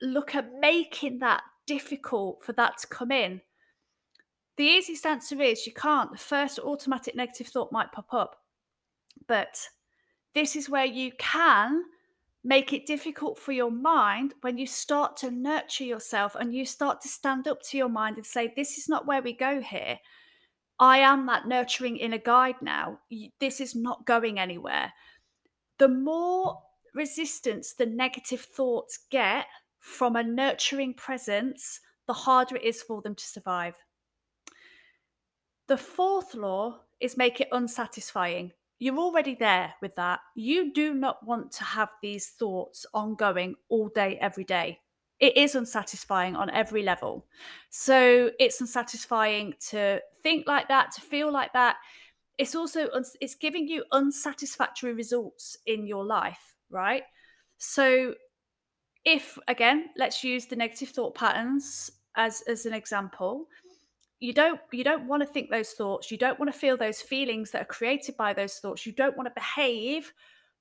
look 0.00 0.34
at 0.34 0.58
making 0.58 1.18
that 1.18 1.42
difficult 1.66 2.42
for 2.42 2.52
that 2.54 2.78
to 2.78 2.86
come 2.88 3.12
in? 3.12 3.42
The 4.56 4.64
easiest 4.64 5.06
answer 5.06 5.40
is 5.40 5.66
you 5.66 5.72
can't. 5.72 6.10
The 6.10 6.18
first 6.18 6.58
automatic 6.58 7.14
negative 7.14 7.48
thought 7.48 7.70
might 7.70 7.92
pop 7.92 8.12
up, 8.12 8.36
but 9.28 9.68
this 10.34 10.56
is 10.56 10.68
where 10.68 10.84
you 10.84 11.12
can 11.18 11.84
make 12.44 12.72
it 12.72 12.86
difficult 12.86 13.38
for 13.38 13.52
your 13.52 13.70
mind 13.70 14.34
when 14.40 14.58
you 14.58 14.66
start 14.66 15.16
to 15.16 15.30
nurture 15.30 15.84
yourself 15.84 16.34
and 16.34 16.54
you 16.54 16.64
start 16.64 17.00
to 17.00 17.08
stand 17.08 17.46
up 17.46 17.62
to 17.62 17.76
your 17.76 17.88
mind 17.88 18.16
and 18.16 18.26
say, 18.26 18.52
This 18.54 18.78
is 18.78 18.88
not 18.88 19.06
where 19.06 19.22
we 19.22 19.32
go 19.32 19.60
here. 19.60 19.98
I 20.78 20.98
am 20.98 21.26
that 21.26 21.46
nurturing 21.46 21.96
inner 21.96 22.18
guide 22.18 22.56
now. 22.60 22.98
This 23.38 23.60
is 23.60 23.74
not 23.74 24.06
going 24.06 24.38
anywhere. 24.38 24.92
The 25.78 25.88
more 25.88 26.58
resistance 26.94 27.72
the 27.72 27.86
negative 27.86 28.40
thoughts 28.40 28.98
get 29.10 29.46
from 29.78 30.16
a 30.16 30.22
nurturing 30.22 30.94
presence, 30.94 31.80
the 32.06 32.12
harder 32.12 32.56
it 32.56 32.64
is 32.64 32.82
for 32.82 33.02
them 33.02 33.14
to 33.14 33.24
survive. 33.24 33.76
The 35.68 35.76
fourth 35.76 36.34
law 36.34 36.80
is 37.00 37.16
make 37.16 37.40
it 37.40 37.48
unsatisfying. 37.52 38.52
You're 38.82 38.98
already 38.98 39.36
there 39.36 39.74
with 39.80 39.94
that. 39.94 40.18
You 40.34 40.72
do 40.72 40.92
not 40.92 41.24
want 41.24 41.52
to 41.52 41.62
have 41.62 41.90
these 42.02 42.30
thoughts 42.30 42.84
ongoing 42.92 43.54
all 43.68 43.86
day, 43.86 44.18
every 44.20 44.42
day. 44.42 44.80
It 45.20 45.36
is 45.36 45.54
unsatisfying 45.54 46.34
on 46.34 46.50
every 46.50 46.82
level. 46.82 47.24
So 47.70 48.32
it's 48.40 48.60
unsatisfying 48.60 49.54
to 49.70 50.00
think 50.24 50.48
like 50.48 50.66
that, 50.66 50.90
to 50.96 51.00
feel 51.00 51.32
like 51.32 51.52
that. 51.52 51.76
It's 52.38 52.56
also 52.56 52.88
it's 53.20 53.36
giving 53.36 53.68
you 53.68 53.84
unsatisfactory 53.92 54.94
results 54.94 55.56
in 55.66 55.86
your 55.86 56.04
life, 56.04 56.56
right? 56.68 57.04
So 57.58 58.14
if 59.04 59.38
again, 59.46 59.90
let's 59.96 60.24
use 60.24 60.46
the 60.46 60.56
negative 60.56 60.88
thought 60.88 61.14
patterns 61.14 61.88
as 62.16 62.42
as 62.48 62.66
an 62.66 62.74
example 62.74 63.46
you 64.22 64.32
don't 64.32 64.60
you 64.72 64.84
don't 64.84 65.06
want 65.08 65.20
to 65.20 65.26
think 65.26 65.50
those 65.50 65.70
thoughts 65.70 66.10
you 66.10 66.16
don't 66.16 66.38
want 66.38 66.52
to 66.52 66.58
feel 66.58 66.76
those 66.76 67.00
feelings 67.00 67.50
that 67.50 67.62
are 67.62 67.66
created 67.76 68.16
by 68.16 68.32
those 68.32 68.54
thoughts 68.54 68.86
you 68.86 68.92
don't 68.92 69.16
want 69.16 69.26
to 69.26 69.32
behave 69.34 70.12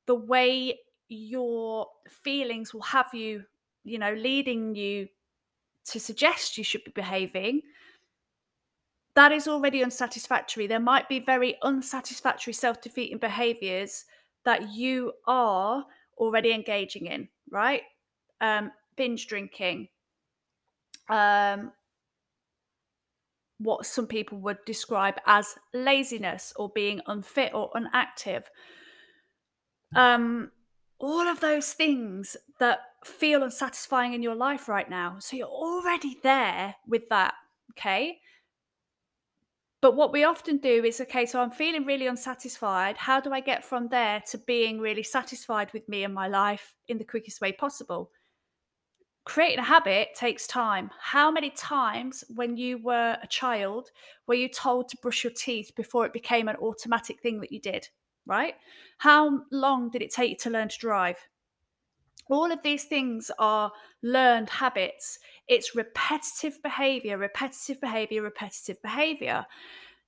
the 0.08 0.16
way 0.16 0.80
your 1.10 1.88
feelings 2.10 2.74
will 2.74 2.82
have 2.82 3.14
you 3.14 3.44
you 3.84 4.00
know 4.00 4.14
leading 4.14 4.74
you 4.76 5.08
to 5.86 6.00
suggest 6.00 6.58
you 6.58 6.64
should 6.64 6.84
be 6.84 6.92
behaving. 6.92 7.62
That 9.16 9.32
is 9.32 9.48
already 9.48 9.84
unsatisfactory. 9.84 10.68
There 10.68 10.80
might 10.80 11.10
be 11.10 11.20
very 11.20 11.58
unsatisfactory 11.64 12.54
self-defeating 12.54 13.18
behaviors 13.18 14.06
that 14.46 14.72
you 14.72 15.14
are 15.28 15.86
already 16.18 16.54
engaging 16.54 17.08
in 17.08 17.28
right? 17.50 17.84
Um 18.40 18.72
binge 18.96 19.28
drinking 19.28 19.88
um 21.10 21.72
what 23.62 23.86
some 23.86 24.08
people 24.08 24.40
would 24.40 24.58
describe 24.66 25.16
as 25.26 25.56
laziness 25.74 26.54
or 26.56 26.70
being 26.70 27.02
unfit 27.08 27.54
or 27.54 27.70
unactive. 27.76 28.44
Um, 29.96 30.52
all 31.00 31.28
of 31.28 31.40
those 31.40 31.74
things 31.74 32.38
that 32.60 32.80
feel 33.04 33.44
unsatisfying 33.44 34.14
in 34.14 34.22
your 34.22 34.36
life 34.36 34.70
right 34.70 34.90
now. 34.90 35.18
So 35.20 35.36
you're 35.36 35.48
already 35.48 36.20
there 36.24 36.76
with 36.88 37.10
that. 37.10 37.34
Okay. 37.72 38.20
But 39.82 39.96
what 39.96 40.14
we 40.14 40.24
often 40.24 40.58
do 40.58 40.84
is 40.86 41.02
okay, 41.02 41.26
so 41.26 41.42
I'm 41.42 41.50
feeling 41.50 41.86
really 41.86 42.06
unsatisfied. 42.06 42.98
How 42.98 43.20
do 43.20 43.34
I 43.34 43.40
get 43.40 43.66
from 43.66 43.88
there 43.88 44.22
to 44.30 44.38
being 44.38 44.80
really 44.80 45.02
satisfied 45.02 45.74
with 45.74 45.90
me 45.90 46.04
and 46.04 46.14
my 46.14 46.28
life 46.28 46.76
in 46.88 47.00
the 47.00 47.04
quickest 47.04 47.42
way 47.42 47.52
possible? 47.52 48.12
Creating 49.24 49.60
a 49.60 49.64
habit 49.64 50.10
takes 50.16 50.48
time. 50.48 50.90
How 51.00 51.32
many 51.32 51.52
times 51.52 52.24
when 52.34 52.58
you 52.58 52.80
were 52.80 53.18
a 53.22 53.28
child 53.28 53.92
were 54.28 54.34
you 54.34 54.50
told 54.50 54.90
to 54.90 54.98
brush 55.02 55.24
your 55.24 55.34
teeth 55.34 55.72
before 55.76 56.06
it 56.06 56.14
became 56.14 56.48
an 56.48 56.56
automatic 56.58 57.22
thing 57.22 57.40
that 57.42 57.52
you 57.52 57.60
did, 57.60 57.88
right? 58.26 58.56
How 58.98 59.42
long 59.52 59.90
did 59.90 60.02
it 60.02 60.12
take 60.12 60.32
you 60.32 60.38
to 60.38 60.50
learn 60.50 60.70
to 60.70 60.78
drive? 60.78 61.18
All 62.30 62.52
of 62.52 62.64
these 62.64 62.86
things 62.86 63.30
are 63.40 63.72
learned 64.02 64.50
habits. 64.50 65.20
It's 65.48 65.76
repetitive 65.76 66.62
behavior, 66.64 67.18
repetitive 67.18 67.82
behavior, 67.82 68.22
repetitive 68.22 68.82
behavior. 68.82 69.46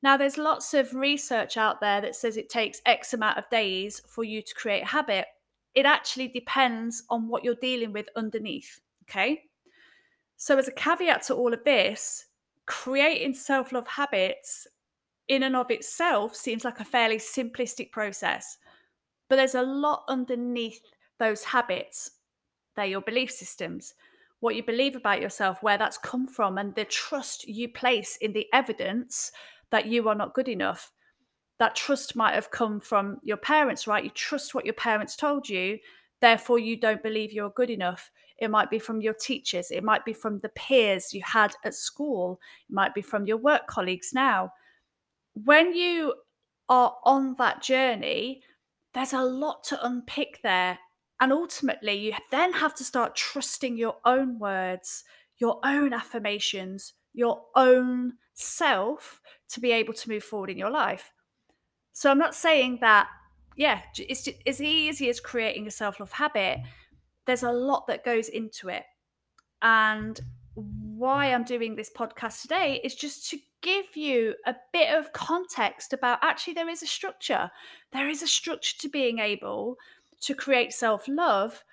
Now, 0.01 0.17
there's 0.17 0.37
lots 0.37 0.73
of 0.73 0.93
research 0.93 1.57
out 1.57 1.81
there 1.81 2.01
that 2.01 2.15
says 2.15 2.37
it 2.37 2.49
takes 2.49 2.81
X 2.85 3.13
amount 3.13 3.37
of 3.37 3.49
days 3.49 4.01
for 4.07 4.23
you 4.23 4.41
to 4.41 4.55
create 4.55 4.83
a 4.83 4.87
habit. 4.87 5.25
It 5.75 5.85
actually 5.85 6.27
depends 6.27 7.03
on 7.09 7.27
what 7.27 7.43
you're 7.43 7.55
dealing 7.55 7.93
with 7.93 8.07
underneath. 8.15 8.79
Okay. 9.03 9.43
So, 10.37 10.57
as 10.57 10.67
a 10.67 10.71
caveat 10.71 11.23
to 11.23 11.35
all 11.35 11.53
of 11.53 11.63
this, 11.63 12.25
creating 12.65 13.33
self 13.33 13.71
love 13.71 13.87
habits 13.87 14.67
in 15.27 15.43
and 15.43 15.55
of 15.55 15.71
itself 15.71 16.35
seems 16.35 16.65
like 16.65 16.79
a 16.79 16.85
fairly 16.85 17.17
simplistic 17.17 17.91
process. 17.91 18.57
But 19.29 19.37
there's 19.37 19.55
a 19.55 19.61
lot 19.61 20.03
underneath 20.07 20.81
those 21.19 21.43
habits. 21.43 22.11
They're 22.75 22.85
your 22.85 23.01
belief 23.01 23.31
systems, 23.31 23.93
what 24.39 24.55
you 24.55 24.63
believe 24.63 24.95
about 24.95 25.21
yourself, 25.21 25.61
where 25.61 25.77
that's 25.77 25.97
come 25.97 26.27
from, 26.27 26.57
and 26.57 26.75
the 26.75 26.85
trust 26.85 27.47
you 27.47 27.69
place 27.69 28.17
in 28.17 28.33
the 28.33 28.47
evidence 28.53 29.31
that 29.69 29.85
you 29.85 30.07
are 30.09 30.15
not 30.15 30.33
good 30.33 30.49
enough. 30.49 30.91
That 31.59 31.75
trust 31.75 32.15
might 32.15 32.35
have 32.35 32.51
come 32.51 32.79
from 32.79 33.19
your 33.23 33.37
parents, 33.37 33.87
right? 33.87 34.03
You 34.03 34.09
trust 34.09 34.53
what 34.53 34.65
your 34.65 34.73
parents 34.73 35.15
told 35.15 35.47
you, 35.47 35.79
therefore, 36.19 36.59
you 36.59 36.75
don't 36.77 37.03
believe 37.03 37.31
you're 37.31 37.51
good 37.51 37.69
enough. 37.69 38.11
It 38.43 38.51
might 38.51 38.69
be 38.69 38.79
from 38.79 38.99
your 38.99 39.13
teachers. 39.13 39.71
It 39.71 39.85
might 39.85 40.03
be 40.03 40.11
from 40.11 40.39
the 40.39 40.49
peers 40.49 41.13
you 41.13 41.21
had 41.23 41.55
at 41.63 41.73
school. 41.73 42.41
It 42.69 42.73
might 42.73 42.93
be 42.93 43.01
from 43.01 43.25
your 43.25 43.37
work 43.37 43.67
colleagues 43.67 44.11
now. 44.13 44.51
When 45.33 45.73
you 45.73 46.13
are 46.67 46.97
on 47.05 47.35
that 47.37 47.61
journey, 47.61 48.43
there's 48.93 49.13
a 49.13 49.21
lot 49.21 49.63
to 49.65 49.85
unpick 49.85 50.41
there. 50.43 50.77
And 51.21 51.31
ultimately, 51.31 51.93
you 51.93 52.13
then 52.31 52.51
have 52.51 52.75
to 52.75 52.83
start 52.83 53.15
trusting 53.15 53.77
your 53.77 53.95
own 54.03 54.39
words, 54.39 55.05
your 55.37 55.59
own 55.63 55.93
affirmations, 55.93 56.93
your 57.13 57.43
own 57.55 58.13
self 58.33 59.21
to 59.49 59.61
be 59.61 59.71
able 59.71 59.93
to 59.93 60.09
move 60.09 60.23
forward 60.23 60.49
in 60.49 60.57
your 60.57 60.69
life. 60.69 61.13
So 61.93 62.11
I'm 62.11 62.17
not 62.17 62.35
saying 62.35 62.79
that, 62.81 63.07
yeah, 63.55 63.81
it's 63.97 64.27
as 64.45 64.59
easy 64.59 65.09
as 65.09 65.21
creating 65.21 65.65
a 65.65 65.71
self 65.71 66.01
love 66.01 66.11
habit 66.11 66.59
there's 67.25 67.43
a 67.43 67.51
lot 67.51 67.87
that 67.87 68.05
goes 68.05 68.29
into 68.29 68.69
it. 68.69 68.83
And 69.61 70.19
why 70.55 71.33
I'm 71.33 71.43
doing 71.43 71.75
this 71.75 71.91
podcast 71.91 72.41
today 72.41 72.79
is 72.83 72.95
just 72.95 73.29
to 73.31 73.37
give 73.61 73.95
you 73.95 74.35
a 74.45 74.55
bit 74.71 74.93
of 74.93 75.11
context 75.13 75.93
about 75.93 76.19
actually 76.21 76.53
there 76.53 76.69
is 76.69 76.83
a 76.83 76.87
structure. 76.87 77.49
There 77.91 78.09
is 78.09 78.21
a 78.21 78.27
structure 78.27 78.77
to 78.79 78.89
being 78.89 79.19
able 79.19 79.77
to 80.21 80.35
create 80.35 80.73
self 80.73 81.07
love. 81.07 81.63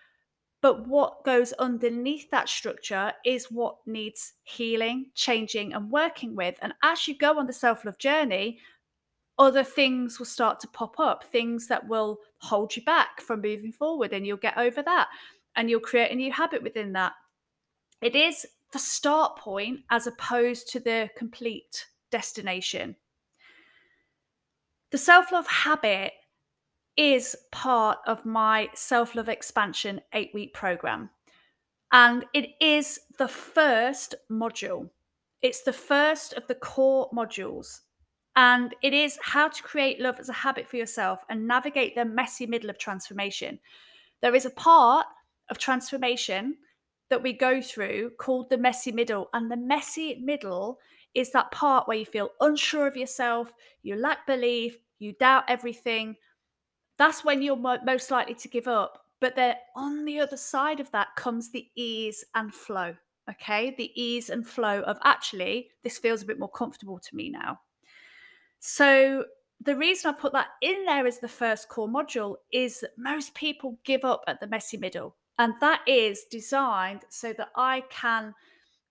But 0.63 0.87
what 0.87 1.25
goes 1.25 1.53
underneath 1.55 2.31
that 2.31 2.49
structure 2.49 3.15
is 3.25 3.51
what 3.51 3.77
needs 3.87 4.35
healing, 4.45 5.07
changing, 5.15 5.73
and 5.73 5.91
working 5.91 6.37
with. 6.37 6.57
And 6.61 6.75
as 6.83 7.09
you 7.09 7.17
go 7.17 7.39
on 7.39 7.47
the 7.47 7.53
self 7.53 7.85
love 7.85 7.99
journey, 7.99 8.59
other 9.39 9.65
things 9.65 10.19
will 10.19 10.27
start 10.27 10.61
to 10.61 10.69
pop 10.69 11.01
up, 11.01 11.25
things 11.25 11.67
that 11.69 11.89
will 11.89 12.19
hold 12.39 12.77
you 12.77 12.83
back 12.85 13.23
from 13.23 13.41
moving 13.41 13.73
forward, 13.73 14.13
and 14.13 14.27
you'll 14.27 14.37
get 14.37 14.59
over 14.59 14.83
that 14.83 15.09
and 15.57 15.69
you'll 15.69 15.81
create 15.81 16.11
a 16.11 16.17
new 16.17 16.33
habit 16.33 16.63
within 16.63 16.93
that. 16.93 17.13
It 18.01 18.15
is 18.15 18.47
the 18.73 18.79
start 18.79 19.37
point 19.37 19.81
as 19.91 20.07
opposed 20.07 20.69
to 20.73 20.81
the 20.81 21.11
complete 21.17 21.87
destination. 22.11 22.97
The 24.91 24.99
self 24.99 25.33
love 25.33 25.47
habit 25.47 26.13
is 26.97 27.37
part 27.53 27.99
of 28.07 28.25
my 28.25 28.69
self 28.75 29.15
love 29.15 29.29
expansion 29.29 30.01
eight 30.13 30.31
week 30.35 30.53
program. 30.55 31.11
And 31.93 32.25
it 32.35 32.51
is 32.61 33.01
the 33.19 33.29
first 33.29 34.15
module. 34.31 34.91
It's 35.43 35.63
the 35.63 35.73
first 35.73 36.35
of 36.35 36.47
the 36.47 36.55
core 36.55 37.11
modules. 37.11 37.81
And 38.37 38.75
it 38.83 38.93
is 38.93 39.19
how 39.23 39.49
to 39.49 39.63
create 39.63 40.01
love 40.01 40.21
as 40.21 40.29
a 40.29 40.35
habit 40.35 40.69
for 40.69 40.77
yourself 40.77 41.25
and 41.29 41.49
navigate 41.49 41.95
the 41.95 42.05
messy 42.05 42.47
middle 42.47 42.71
of 42.71 42.79
transformation. 42.79 43.59
There 44.21 44.35
is 44.35 44.47
a 44.47 44.51
part 44.51 45.07
of 45.51 45.59
transformation 45.59 46.57
that 47.11 47.23
we 47.23 47.33
go 47.33 47.61
through 47.61 48.13
called 48.19 48.49
the 48.49 48.59
messy 48.59 48.93
middle. 48.93 49.29
And 49.35 49.51
the 49.51 49.57
messy 49.57 50.21
middle 50.23 50.79
is 51.15 51.33
that 51.33 51.51
part 51.51 51.89
where 51.89 51.97
you 51.97 52.07
feel 52.07 52.31
unsure 52.41 52.87
of 52.87 52.97
yourself, 52.97 53.53
you 53.83 53.97
lack 53.97 54.27
belief, 54.27 54.77
you 54.99 55.13
doubt 55.13 55.45
everything. 55.49 56.17
That's 56.99 57.25
when 57.25 57.43
you're 57.43 57.57
mo- 57.57 57.79
most 57.85 58.11
likely 58.11 58.35
to 58.35 58.49
give 58.49 58.69
up. 58.69 59.05
But 59.21 59.37
then 59.37 59.57
on 59.77 60.05
the 60.05 60.21
other 60.21 60.37
side 60.37 60.81
of 60.81 60.91
that 60.93 61.09
comes 61.17 61.51
the 61.51 61.67
ease 61.75 62.25
and 62.35 62.55
flow. 62.55 62.95
Okay. 63.29 63.75
The 63.77 63.91
ease 64.01 64.31
and 64.31 64.47
flow 64.47 64.81
of 64.83 64.99
actually, 65.05 65.71
this 65.83 65.99
feels 65.99 66.23
a 66.23 66.27
bit 66.27 66.39
more 66.39 66.51
comfortable 66.51 66.99
to 66.99 67.17
me 67.17 67.29
now. 67.29 67.61
So 68.61 69.25
the 69.63 69.77
reason 69.77 70.11
I 70.11 70.19
put 70.19 70.33
that 70.33 70.49
in 70.63 70.85
there 70.85 71.07
as 71.07 71.19
the 71.19 71.29
first 71.29 71.69
core 71.69 71.89
module 71.89 72.37
is 72.53 72.81
that 72.81 72.91
most 72.97 73.35
people 73.35 73.79
give 73.85 74.05
up 74.05 74.23
at 74.27 74.41
the 74.41 74.47
messy 74.47 74.77
middle. 74.77 75.17
And 75.41 75.55
that 75.63 75.81
is 75.87 76.27
designed 76.31 77.07
so 77.09 77.33
that 77.33 77.49
I 77.57 77.85
can 77.89 78.35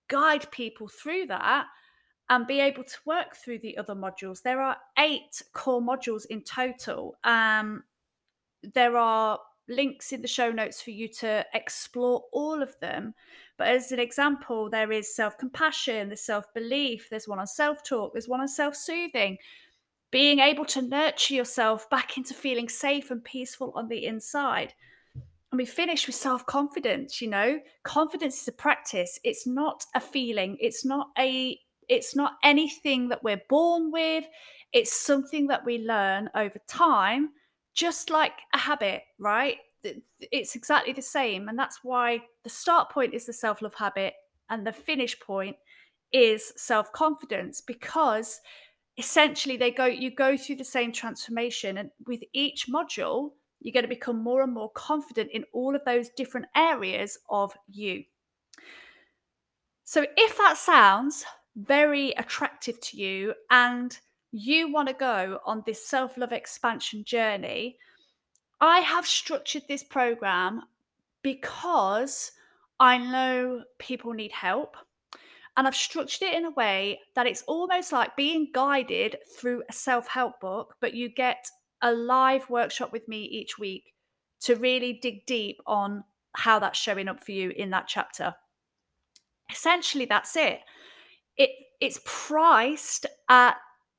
guide 0.07 0.49
people 0.49 0.87
through 0.87 1.27
that 1.27 1.67
and 2.27 2.47
be 2.47 2.59
able 2.59 2.83
to 2.83 2.97
work 3.05 3.35
through 3.35 3.59
the 3.59 3.77
other 3.77 3.93
modules. 3.93 4.41
There 4.41 4.59
are 4.59 4.77
eight 4.97 5.43
core 5.53 5.79
modules 5.79 6.25
in 6.27 6.41
total. 6.41 7.17
Um, 7.23 7.83
there 8.63 8.97
are 8.97 9.37
links 9.67 10.11
in 10.11 10.23
the 10.23 10.27
show 10.27 10.51
notes 10.51 10.81
for 10.81 10.89
you 10.89 11.07
to 11.19 11.45
explore 11.53 12.23
all 12.33 12.63
of 12.63 12.75
them. 12.79 13.13
But 13.59 13.67
as 13.67 13.91
an 13.91 13.99
example, 13.99 14.71
there 14.71 14.91
is 14.91 15.15
self 15.15 15.37
compassion, 15.37 16.09
there's 16.09 16.21
self 16.21 16.51
belief, 16.55 17.09
there's 17.11 17.27
one 17.27 17.37
on 17.37 17.45
self 17.45 17.83
talk, 17.83 18.13
there's 18.13 18.27
one 18.27 18.41
on 18.41 18.47
self 18.47 18.75
soothing. 18.75 19.37
Being 20.09 20.39
able 20.39 20.65
to 20.65 20.81
nurture 20.81 21.35
yourself 21.35 21.87
back 21.91 22.17
into 22.17 22.33
feeling 22.33 22.69
safe 22.69 23.11
and 23.11 23.23
peaceful 23.23 23.71
on 23.75 23.87
the 23.87 24.03
inside. 24.03 24.73
And 25.51 25.57
we 25.57 25.65
finish 25.65 26.05
with 26.07 26.15
self 26.15 26.45
confidence. 26.45 27.21
You 27.21 27.29
know, 27.29 27.59
confidence 27.83 28.41
is 28.41 28.47
a 28.47 28.51
practice. 28.51 29.19
It's 29.23 29.47
not 29.47 29.85
a 29.95 29.99
feeling. 29.99 30.57
It's 30.59 30.85
not 30.85 31.09
a. 31.17 31.59
It's 31.87 32.15
not 32.15 32.33
anything 32.43 33.09
that 33.09 33.23
we're 33.23 33.41
born 33.49 33.91
with. 33.91 34.25
It's 34.73 34.95
something 34.95 35.47
that 35.47 35.65
we 35.65 35.79
learn 35.79 36.29
over 36.35 36.59
time, 36.67 37.31
just 37.73 38.11
like 38.11 38.33
a 38.53 38.59
habit, 38.59 39.01
right? 39.17 39.57
It's 40.19 40.55
exactly 40.55 40.93
the 40.93 41.01
same, 41.01 41.49
and 41.49 41.57
that's 41.57 41.79
why 41.83 42.21
the 42.43 42.49
start 42.49 42.91
point 42.91 43.13
is 43.13 43.25
the 43.25 43.33
self 43.33 43.61
love 43.61 43.73
habit, 43.73 44.13
and 44.49 44.65
the 44.65 44.73
finish 44.73 45.19
point 45.19 45.55
is 46.11 46.53
self 46.57 46.91
confidence 46.91 47.61
because 47.61 48.39
essentially 48.97 49.55
they 49.55 49.71
go 49.71 49.85
you 49.85 50.11
go 50.13 50.35
through 50.35 50.57
the 50.57 50.63
same 50.63 50.91
transformation 50.91 51.77
and 51.77 51.89
with 52.05 52.21
each 52.33 52.67
module 52.67 53.31
you're 53.61 53.73
going 53.73 53.83
to 53.83 53.89
become 53.89 54.23
more 54.23 54.41
and 54.41 54.53
more 54.53 54.71
confident 54.71 55.31
in 55.31 55.43
all 55.53 55.75
of 55.75 55.83
those 55.85 56.09
different 56.09 56.47
areas 56.55 57.17
of 57.29 57.53
you. 57.67 58.03
So, 59.83 60.05
if 60.15 60.37
that 60.37 60.57
sounds 60.57 61.25
very 61.55 62.11
attractive 62.11 62.79
to 62.79 62.97
you 62.97 63.33
and 63.49 63.97
you 64.31 64.71
want 64.71 64.87
to 64.87 64.93
go 64.93 65.39
on 65.45 65.63
this 65.65 65.85
self 65.85 66.17
love 66.17 66.31
expansion 66.31 67.03
journey, 67.03 67.77
I 68.61 68.79
have 68.79 69.05
structured 69.05 69.63
this 69.67 69.83
program 69.83 70.63
because 71.21 72.31
I 72.79 72.97
know 72.97 73.63
people 73.77 74.13
need 74.13 74.31
help. 74.31 74.77
And 75.57 75.67
I've 75.67 75.75
structured 75.75 76.29
it 76.29 76.35
in 76.35 76.45
a 76.45 76.51
way 76.51 77.01
that 77.15 77.27
it's 77.27 77.41
almost 77.41 77.91
like 77.91 78.15
being 78.15 78.49
guided 78.53 79.17
through 79.37 79.63
a 79.67 79.73
self 79.73 80.07
help 80.07 80.39
book, 80.39 80.75
but 80.79 80.93
you 80.93 81.09
get 81.09 81.49
a 81.81 81.91
live 81.91 82.49
workshop 82.49 82.91
with 82.91 83.07
me 83.07 83.23
each 83.23 83.57
week 83.57 83.93
to 84.41 84.55
really 84.55 84.93
dig 84.93 85.25
deep 85.25 85.61
on 85.65 86.03
how 86.33 86.59
that's 86.59 86.79
showing 86.79 87.07
up 87.07 87.23
for 87.23 87.31
you 87.31 87.49
in 87.49 87.69
that 87.71 87.87
chapter. 87.87 88.35
Essentially, 89.51 90.05
that's 90.05 90.35
it. 90.35 90.59
It 91.37 91.49
it's 91.81 91.99
priced 92.05 93.05
at 93.29 93.55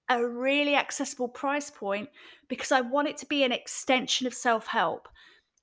a 0.09 0.27
really 0.27 0.77
accessible 0.77 1.29
price 1.29 1.71
point 1.71 2.09
because 2.49 2.73
I 2.73 2.81
want 2.81 3.09
it 3.09 3.17
to 3.19 3.27
be 3.27 3.43
an 3.43 3.53
extension 3.53 4.27
of 4.27 4.35
self-help. 4.35 5.09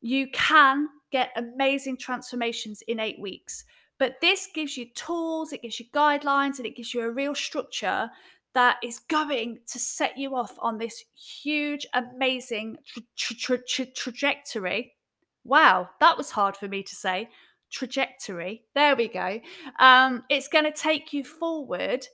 You 0.02 0.30
can 0.32 0.88
get 1.12 1.32
amazing 1.36 1.98
transformations 1.98 2.82
in 2.88 3.00
8 3.00 3.20
weeks. 3.20 3.66
But 4.00 4.22
this 4.22 4.48
gives 4.54 4.78
you 4.78 4.86
tools, 4.94 5.54
it 5.54 5.64
gives 5.64 5.80
you 5.80 5.88
guidelines, 5.94 6.58
and 6.58 6.66
it 6.66 6.76
gives 6.76 6.94
you 6.94 7.02
a 7.02 7.12
real 7.12 7.34
structure 7.36 8.10
that 8.58 8.78
is 8.82 8.98
going 8.98 9.60
to 9.68 9.78
set 9.78 10.18
you 10.18 10.36
off 10.36 10.56
on 10.58 10.80
this 10.80 11.04
huge, 11.16 11.86
amazing 11.94 12.76
tra- 13.16 13.36
tra- 13.36 13.64
tra- 13.64 13.86
trajectory. 13.86 14.96
Wow, 15.44 15.90
that 16.00 16.18
was 16.18 16.32
hard 16.32 16.58
for 16.58 16.68
me 16.68 16.82
to 16.82 16.96
say. 16.96 17.30
Trajectory. 17.72 18.64
There 18.74 18.96
we 18.96 19.10
go. 19.10 19.42
Um, 19.80 20.24
it's 20.28 20.48
going 20.48 20.66
to 20.66 20.72
take 20.72 21.14
you 21.14 21.24
forward 21.24 22.08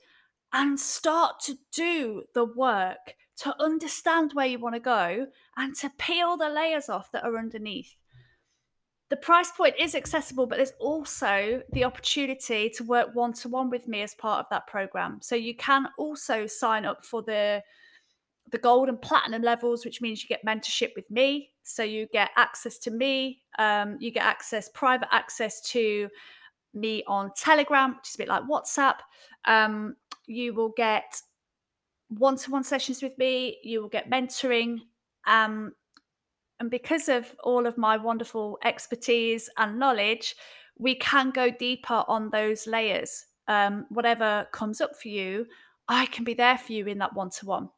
and 0.52 0.78
start 0.78 1.40
to 1.44 1.54
do 1.72 2.24
the 2.34 2.44
work 2.44 3.14
to 3.38 3.54
understand 3.58 4.32
where 4.34 4.46
you 4.46 4.58
want 4.58 4.74
to 4.74 4.80
go 4.80 5.28
and 5.56 5.74
to 5.76 5.90
peel 5.96 6.36
the 6.36 6.50
layers 6.50 6.90
off 6.90 7.10
that 7.12 7.24
are 7.24 7.38
underneath 7.38 7.96
the 9.10 9.16
price 9.16 9.50
point 9.50 9.74
is 9.78 9.94
accessible, 9.94 10.46
but 10.46 10.56
there's 10.56 10.72
also 10.80 11.62
the 11.72 11.84
opportunity 11.84 12.70
to 12.70 12.84
work 12.84 13.14
one 13.14 13.32
to 13.34 13.48
one 13.48 13.68
with 13.70 13.86
me 13.86 14.02
as 14.02 14.14
part 14.14 14.40
of 14.40 14.46
that 14.50 14.66
program. 14.66 15.18
So 15.20 15.36
you 15.36 15.54
can 15.56 15.88
also 15.98 16.46
sign 16.46 16.84
up 16.84 17.04
for 17.04 17.22
the 17.22 17.62
the 18.50 18.58
gold 18.58 18.88
and 18.88 19.00
platinum 19.00 19.42
levels, 19.42 19.84
which 19.84 20.00
means 20.00 20.22
you 20.22 20.28
get 20.28 20.44
mentorship 20.44 20.90
with 20.94 21.10
me. 21.10 21.50
So 21.62 21.82
you 21.82 22.06
get 22.12 22.30
access 22.36 22.78
to 22.80 22.90
me, 22.90 23.40
um, 23.58 23.96
you 24.00 24.10
get 24.10 24.22
access, 24.22 24.68
private 24.68 25.08
access 25.12 25.60
to 25.72 26.08
me 26.74 27.02
on 27.06 27.30
Telegram, 27.36 27.96
which 27.96 28.10
is 28.10 28.14
a 28.14 28.18
bit 28.18 28.28
like 28.28 28.42
WhatsApp. 28.42 28.96
Um, 29.46 29.96
you 30.26 30.52
will 30.54 30.72
get 30.76 31.20
one 32.08 32.36
to 32.36 32.50
one 32.50 32.64
sessions 32.64 33.02
with 33.02 33.16
me. 33.18 33.58
You 33.62 33.80
will 33.82 33.88
get 33.88 34.10
mentoring. 34.10 34.80
Um, 35.26 35.72
and 36.60 36.70
because 36.70 37.08
of 37.08 37.34
all 37.42 37.66
of 37.66 37.76
my 37.76 37.96
wonderful 37.96 38.58
expertise 38.64 39.50
and 39.58 39.78
knowledge, 39.78 40.36
we 40.78 40.94
can 40.94 41.30
go 41.30 41.50
deeper 41.50 42.04
on 42.08 42.30
those 42.30 42.66
layers. 42.66 43.24
Um, 43.48 43.86
whatever 43.90 44.46
comes 44.52 44.80
up 44.80 44.96
for 44.96 45.08
you, 45.08 45.46
I 45.88 46.06
can 46.06 46.24
be 46.24 46.34
there 46.34 46.58
for 46.58 46.72
you 46.72 46.86
in 46.86 46.98
that 46.98 47.14
one 47.14 47.30
to 47.30 47.46
one. 47.46 47.68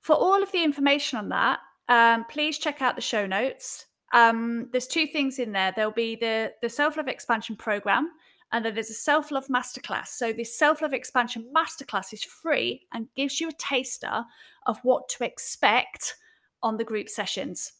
For 0.00 0.14
all 0.14 0.42
of 0.42 0.50
the 0.52 0.64
information 0.64 1.18
on 1.18 1.28
that, 1.28 1.60
um, 1.88 2.24
please 2.28 2.58
check 2.58 2.82
out 2.82 2.96
the 2.96 3.02
show 3.02 3.26
notes. 3.26 3.86
Um, 4.12 4.68
there's 4.72 4.86
two 4.86 5.06
things 5.06 5.38
in 5.38 5.52
there. 5.52 5.72
There'll 5.74 5.92
be 5.92 6.16
the 6.16 6.52
the 6.62 6.68
self 6.68 6.96
love 6.96 7.08
expansion 7.08 7.56
program, 7.56 8.10
and 8.52 8.64
then 8.64 8.74
there's 8.74 8.90
a 8.90 8.94
self 8.94 9.30
love 9.30 9.46
masterclass. 9.48 10.08
So 10.08 10.32
this 10.32 10.58
self 10.58 10.82
love 10.82 10.94
expansion 10.94 11.50
masterclass 11.54 12.12
is 12.12 12.24
free 12.24 12.86
and 12.92 13.08
gives 13.16 13.40
you 13.40 13.48
a 13.48 13.52
taster 13.52 14.24
of 14.66 14.78
what 14.82 15.08
to 15.10 15.24
expect 15.24 16.16
on 16.62 16.76
the 16.76 16.84
group 16.84 17.08
sessions. 17.08 17.72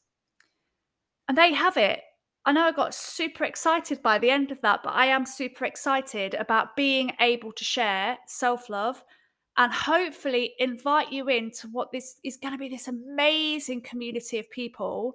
And 1.28 1.36
there 1.36 1.46
you 1.46 1.56
have 1.56 1.76
it. 1.76 2.00
I 2.44 2.52
know 2.52 2.62
I 2.64 2.72
got 2.72 2.94
super 2.94 3.44
excited 3.44 4.02
by 4.02 4.18
the 4.18 4.30
end 4.30 4.50
of 4.50 4.60
that, 4.62 4.82
but 4.82 4.94
I 4.94 5.06
am 5.06 5.26
super 5.26 5.66
excited 5.66 6.34
about 6.34 6.76
being 6.76 7.12
able 7.20 7.52
to 7.52 7.64
share 7.64 8.16
self 8.26 8.70
love 8.70 9.04
and 9.58 9.72
hopefully 9.72 10.54
invite 10.58 11.12
you 11.12 11.28
into 11.28 11.66
what 11.68 11.92
this 11.92 12.20
is 12.24 12.36
going 12.36 12.52
to 12.52 12.58
be 12.58 12.68
this 12.68 12.88
amazing 12.88 13.82
community 13.82 14.38
of 14.38 14.50
people 14.50 15.14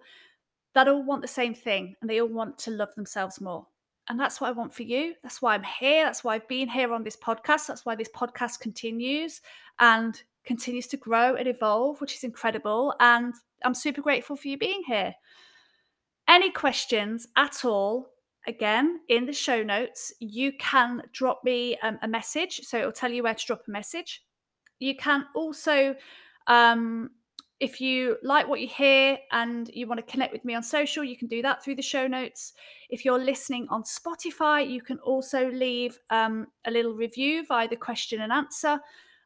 that 0.76 0.88
all 0.88 1.04
want 1.04 1.22
the 1.22 1.28
same 1.28 1.54
thing 1.54 1.96
and 2.02 2.10
they 2.10 2.22
all 2.22 2.28
want 2.28 2.58
to 2.60 2.72
love 2.72 2.94
themselves 2.96 3.40
more. 3.40 3.66
And 4.10 4.20
that's 4.20 4.42
what 4.42 4.50
I 4.50 4.52
want 4.52 4.74
for 4.74 4.84
you. 4.84 5.16
That's 5.24 5.42
why 5.42 5.56
I'm 5.56 5.64
here. 5.64 6.04
That's 6.04 6.24
why 6.24 6.36
I've 6.36 6.48
been 6.50 6.68
here 6.68 6.94
on 6.94 7.04
this 7.04 7.16
podcast. 7.16 7.68
That's 7.68 7.86
why 7.86 7.96
this 7.96 8.10
podcast 8.10 8.60
continues 8.60 9.42
and 9.80 10.22
continues 10.46 10.88
to 10.88 10.98
grow 10.98 11.36
and 11.36 11.48
evolve, 11.48 12.02
which 12.02 12.16
is 12.16 12.24
incredible. 12.24 12.94
And 13.00 13.34
I'm 13.64 13.74
super 13.74 14.02
grateful 14.02 14.36
for 14.36 14.48
you 14.48 14.58
being 14.58 14.84
here. 14.86 15.16
Any 16.28 16.52
questions 16.52 17.28
at 17.36 17.66
all, 17.66 18.10
again, 18.48 19.00
in 19.10 19.26
the 19.26 19.34
show 19.34 19.64
notes, 19.64 20.14
you 20.20 20.54
can 20.54 21.02
drop 21.12 21.42
me 21.44 21.78
um, 21.84 21.98
a 22.02 22.08
message. 22.08 22.62
So 22.64 22.78
it'll 22.78 22.92
tell 22.92 23.12
you 23.12 23.24
where 23.24 23.34
to 23.34 23.46
drop 23.46 23.64
a 23.68 23.72
message. 23.72 24.24
You 24.80 24.96
can 24.96 25.26
also, 25.36 25.96
um, 26.48 27.12
if 27.60 27.80
you 27.80 28.18
like 28.24 28.48
what 28.48 28.60
you 28.60 28.68
hear 28.68 29.18
and 29.32 29.70
you 29.74 29.88
want 29.88 30.06
to 30.06 30.12
connect 30.12 30.34
with 30.34 30.44
me 30.44 30.56
on 30.56 30.64
social, 30.64 31.04
you 31.04 31.16
can 31.16 31.28
do 31.28 31.42
that 31.42 31.64
through 31.64 31.76
the 31.76 31.82
show 31.82 32.08
notes. 32.08 32.54
If 32.90 33.06
you're 33.06 33.20
listening 33.20 33.68
on 33.70 33.84
Spotify, 33.84 34.70
you 34.70 34.82
can 34.82 35.00
also 35.00 35.50
leave 35.50 35.98
um, 36.10 36.48
a 36.66 36.72
little 36.72 36.94
review 36.94 37.46
via 37.46 37.70
the 37.70 37.78
question 37.78 38.22
and 38.22 38.34
answer. 38.34 38.80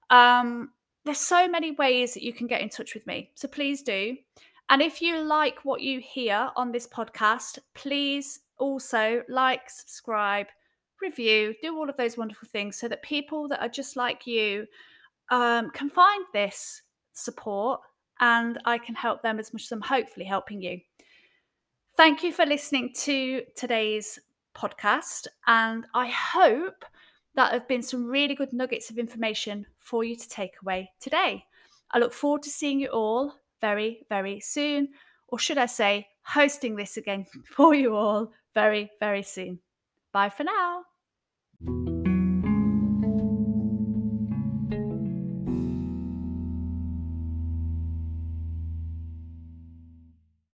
Um, 0.09 0.71
there's 1.07 1.19
so 1.19 1.47
many 1.47 1.71
ways 1.71 2.13
that 2.13 2.23
you 2.23 2.33
can 2.33 2.47
get 2.47 2.61
in 2.61 2.69
touch 2.69 2.93
with 2.93 3.07
me. 3.07 3.31
So 3.35 3.47
please 3.47 3.81
do. 3.81 4.17
And 4.69 4.81
if 4.81 5.01
you 5.01 5.19
like 5.21 5.63
what 5.63 5.81
you 5.81 5.99
hear 5.99 6.49
on 6.55 6.71
this 6.71 6.87
podcast, 6.87 7.59
please 7.73 8.41
also 8.57 9.23
like, 9.29 9.69
subscribe, 9.69 10.47
review, 11.01 11.55
do 11.61 11.75
all 11.77 11.89
of 11.89 11.97
those 11.97 12.17
wonderful 12.17 12.47
things 12.49 12.77
so 12.77 12.87
that 12.87 13.01
people 13.01 13.47
that 13.47 13.61
are 13.61 13.69
just 13.69 13.95
like 13.95 14.27
you 14.27 14.65
um, 15.29 15.69
can 15.71 15.89
find 15.89 16.25
this 16.33 16.81
support 17.13 17.81
and 18.19 18.59
I 18.65 18.77
can 18.77 18.95
help 18.95 19.21
them 19.21 19.39
as 19.39 19.53
much 19.53 19.63
as 19.63 19.71
I'm 19.71 19.81
hopefully 19.81 20.25
helping 20.25 20.61
you. 20.61 20.79
Thank 21.95 22.23
you 22.23 22.31
for 22.31 22.45
listening 22.45 22.93
to 23.03 23.43
today's 23.55 24.19
podcast. 24.55 25.27
And 25.47 25.85
I 25.93 26.07
hope 26.07 26.83
that 27.35 27.53
have 27.53 27.67
been 27.67 27.83
some 27.83 28.07
really 28.07 28.35
good 28.35 28.51
nuggets 28.51 28.89
of 28.89 28.97
information 28.97 29.65
for 29.87 30.03
you 30.03 30.15
to 30.15 30.29
take 30.29 30.55
away 30.61 30.91
today. 30.99 31.45
I 31.91 31.99
look 31.99 32.13
forward 32.13 32.43
to 32.43 32.49
seeing 32.49 32.79
you 32.81 32.89
all 32.89 33.33
very, 33.61 34.05
very 34.09 34.39
soon, 34.41 34.89
or 35.29 35.39
should 35.39 35.57
I 35.57 35.65
say, 35.65 36.07
hosting 36.23 36.75
this 36.75 36.97
again 36.97 37.25
for 37.45 37.73
you 37.73 37.95
all 37.95 38.31
very, 38.53 38.91
very 38.99 39.23
soon. 39.23 39.59
Bye 40.11 40.29
for 40.29 40.43
now. 40.43 40.83